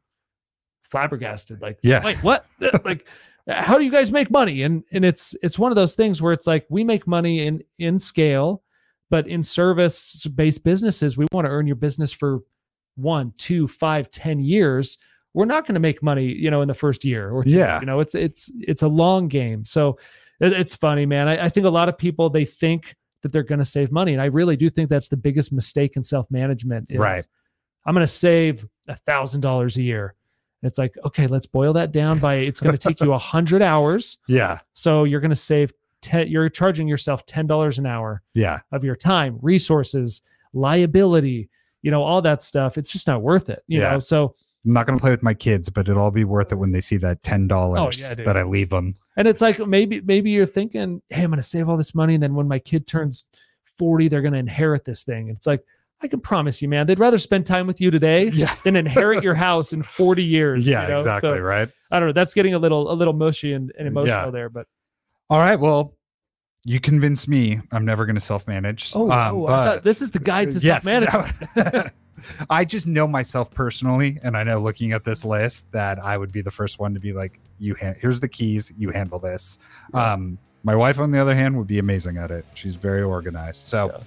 flabbergasted. 0.85 1.61
Like, 1.61 1.79
yeah, 1.83 2.03
wait, 2.03 2.17
what? 2.19 2.47
like, 2.85 3.07
how 3.49 3.79
do 3.79 3.85
you 3.85 3.91
guys 3.91 4.13
make 4.13 4.31
money? 4.31 4.63
And, 4.63 4.85
and 4.93 5.05
it's, 5.05 5.35
it's 5.43 5.59
one 5.59 5.73
of 5.73 5.77
those 5.77 5.95
things 5.95 6.23
where 6.23 6.33
it's 6.33 6.47
like, 6.47 6.67
we 6.69 6.85
make 6.85 7.07
money 7.07 7.47
in, 7.47 7.63
in 7.79 7.99
scale, 7.99 8.63
but 9.11 9.27
in 9.27 9.43
service 9.43 10.27
based 10.27 10.65
businesses, 10.65 11.17
we 11.17 11.27
want 11.33 11.47
to 11.47 11.51
earn 11.51 11.67
your 11.67 11.77
business 11.77 12.13
for 12.13 12.41
one, 12.97 13.33
two, 13.37 13.67
five, 13.69 14.11
ten 14.11 14.41
years 14.41 14.99
we're 15.35 15.45
not 15.47 15.67
going 15.67 15.75
to 15.75 15.81
make 15.81 16.03
money, 16.03 16.27
you 16.27 16.51
know, 16.51 16.63
in 16.63 16.69
the 16.69 16.75
first 16.75 17.05
year 17.05 17.31
or 17.31 17.43
two. 17.43 17.51
Yeah. 17.51 17.81
You 17.81 17.87
know, 17.87 18.01
it's 18.01 18.15
it's 18.15 18.51
it's 18.61 18.83
a 18.83 18.89
long 18.89 19.29
game. 19.29 19.65
So 19.65 19.99
it, 20.41 20.53
it's 20.53 20.75
funny, 20.75 21.07
man. 21.07 21.29
I, 21.29 21.47
I 21.47 21.49
think 21.49 21.67
a 21.67 21.71
lot 21.71 21.89
of 21.89 21.97
people 21.97 22.29
they 22.31 22.45
think 22.45 22.95
that 23.23 23.33
they're 23.33 23.43
going 23.43 23.59
to 23.59 23.65
save 23.65 23.93
money, 23.93 24.13
and 24.13 24.21
I 24.21 24.27
really 24.27 24.57
do 24.57 24.69
think 24.69 24.91
that's 24.91 25.09
the 25.09 25.17
biggest 25.17 25.53
mistake 25.53 25.97
in 25.97 26.05
self 26.05 26.31
management. 26.31 26.89
Right. 26.93 27.27
I'm 27.85 27.95
going 27.95 28.07
to 28.07 28.13
save 28.13 28.67
a 28.89 28.95
thousand 28.95 29.41
dollars 29.41 29.77
a 29.77 29.83
year. 29.83 30.15
It's 30.63 30.79
like, 30.79 30.97
okay, 31.05 31.27
let's 31.27 31.47
boil 31.47 31.73
that 31.73 31.93
down 31.93 32.19
by 32.19 32.37
it's 32.37 32.61
going 32.61 32.77
to 32.77 32.79
take 32.79 33.01
you 33.01 33.13
a 33.13 33.19
hundred 33.33 33.63
hours. 33.63 34.19
Yeah. 34.27 34.59
So 34.73 35.05
you're 35.05 35.21
going 35.21 35.31
to 35.31 35.37
save 35.37 35.73
ten. 36.01 36.29
You're 36.29 36.49
charging 36.49 36.89
yourself 36.89 37.27
ten 37.27 37.47
dollars 37.47 37.79
an 37.79 37.87
hour. 37.87 38.23
Yeah. 38.35 38.61
Of 38.71 38.85
your 38.85 38.97
time, 38.97 39.39
resources, 39.43 40.23
liability, 40.53 41.49
you 41.83 41.91
know, 41.91 42.03
all 42.03 42.23
that 42.23 42.43
stuff. 42.43 42.79
It's 42.79 42.91
just 42.91 43.07
not 43.07 43.23
worth 43.23 43.49
it. 43.49 43.65
You 43.67 43.81
yeah. 43.81 43.93
know, 43.93 43.99
so 43.99 44.35
I'm 44.65 44.73
not 44.73 44.87
going 44.87 44.97
to 44.97 45.03
play 45.03 45.11
with 45.11 45.25
my 45.25 45.35
kids, 45.35 45.69
but 45.69 45.89
it'll 45.89 46.03
all 46.03 46.11
be 46.13 46.25
worth 46.25 46.53
it 46.53 46.57
when 46.57 46.71
they 46.71 46.81
see 46.81 46.97
that 46.99 47.23
ten 47.23 47.49
dollars 47.49 47.81
oh, 47.81 48.09
yeah, 48.09 48.25
that 48.25 48.37
I 48.37 48.45
leave 48.45 48.71
them. 48.71 48.95
And 49.17 49.27
it's 49.27 49.41
like 49.41 49.59
maybe 49.67 50.01
maybe 50.01 50.31
you're 50.31 50.47
thinking, 50.47 51.03
hey, 51.11 51.25
I'm 51.25 51.31
going 51.31 51.41
to 51.41 51.47
save 51.47 51.69
all 51.69 51.77
this 51.77 51.95
money, 51.95 52.15
and 52.15 52.23
then 52.23 52.35
when 52.35 52.49
my 52.49 52.61
kid 52.61 52.87
turns 52.87 53.27
forty, 53.77 54.09
they're 54.09 54.23
going 54.23 54.35
to 54.35 54.39
inherit 54.39 54.85
this 54.85 55.03
thing. 55.03 55.29
And 55.29 55.37
it's 55.37 55.47
like 55.47 55.65
I 56.03 56.09
can 56.09 56.21
promise 56.21 56.61
you, 56.61 56.69
man, 56.69 56.87
they'd 56.87 56.99
rather 56.99 57.19
spend 57.19 57.47
time 57.47 57.67
with 57.67 57.81
you 57.81 57.91
today 57.91 58.29
yeah. 58.35 58.55
than 58.65 58.77
inherit 58.77 59.23
your 59.23 59.35
house 59.35 59.73
in 59.73 59.83
40 59.83 60.25
years. 60.25 60.67
Yeah, 60.67 60.83
you 60.83 60.89
know? 60.89 60.97
exactly. 60.99 61.31
So, 61.31 61.39
right. 61.39 61.69
I 61.91 61.99
don't 61.99 62.09
know. 62.09 62.13
That's 62.13 62.35
getting 62.35 62.55
a 62.55 62.59
little 62.59 62.91
a 62.91 62.95
little 62.95 63.15
mushy 63.15 63.53
and, 63.53 63.73
and 63.79 63.87
emotional 63.87 64.27
yeah. 64.27 64.31
there, 64.31 64.49
but 64.49 64.67
all 65.31 65.39
right. 65.39 65.59
Well, 65.59 65.95
you 66.65 66.81
convinced 66.81 67.29
me 67.29 67.61
I'm 67.71 67.85
never 67.85 68.07
going 68.07 68.17
to 68.17 68.21
self 68.21 68.47
manage. 68.47 68.93
Oh, 68.95 69.11
um, 69.11 69.37
oh 69.37 69.47
but, 69.47 69.85
this 69.85 70.03
is 70.03 70.11
the 70.11 70.19
guide 70.19 70.51
to 70.53 70.59
yes, 70.61 70.85
self 70.85 70.85
management. 70.85 71.93
I 72.51 72.65
just 72.65 72.87
know 72.87 73.09
myself 73.09 73.51
personally, 73.51 74.19
and 74.23 74.37
I 74.37 74.45
know 74.45 74.61
looking 74.61 74.93
at 74.93 75.05
this 75.05 75.25
list 75.25 75.71
that 75.73 75.99
I 75.99 76.17
would 76.17 76.31
be 76.31 76.41
the 76.41 76.51
first 76.51 76.79
one 76.79 76.95
to 76.95 77.01
be 77.01 77.13
like, 77.13 77.41
"You 77.59 77.75
ha- 77.81 77.95
here's 78.01 78.21
the 78.21 78.29
keys. 78.29 78.73
You 78.79 78.91
handle 78.91 79.19
this." 79.19 79.59
Yeah. 79.93 80.13
Um, 80.13 80.39
my 80.65 80.77
wife, 80.77 81.01
on 81.01 81.11
the 81.11 81.19
other 81.19 81.35
hand, 81.35 81.59
would 81.59 81.67
be 81.67 81.81
amazing 81.81 82.19
at 82.19 82.31
it. 82.31 82.45
She's 82.55 82.77
very 82.77 83.03
organized. 83.03 83.63
So. 83.63 83.93
Yeah. 83.93 84.05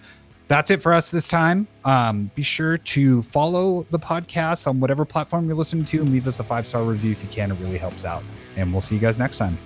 That's 0.47 0.69
it 0.69 0.81
for 0.81 0.93
us 0.93 1.10
this 1.10 1.27
time. 1.27 1.67
Um, 1.86 2.29
be 2.36 2.43
sure 2.43 2.77
to 2.77 3.21
follow 3.23 3.86
the 3.89 3.99
podcast 3.99 4.67
on 4.67 4.79
whatever 4.79 5.03
platform 5.03 5.47
you're 5.47 5.58
listening 5.58 5.86
to 5.86 6.01
and 6.01 6.12
leave 6.12 6.27
us 6.27 6.39
a 6.39 6.43
five 6.43 6.67
star 6.67 6.84
review 6.84 7.12
if 7.12 7.23
you 7.23 7.29
can. 7.29 7.51
It 7.51 7.55
really 7.60 7.77
helps 7.77 8.05
out. 8.05 8.23
And 8.55 8.71
we'll 8.71 8.81
see 8.81 8.95
you 8.95 9.01
guys 9.01 9.17
next 9.17 9.38
time. 9.38 9.58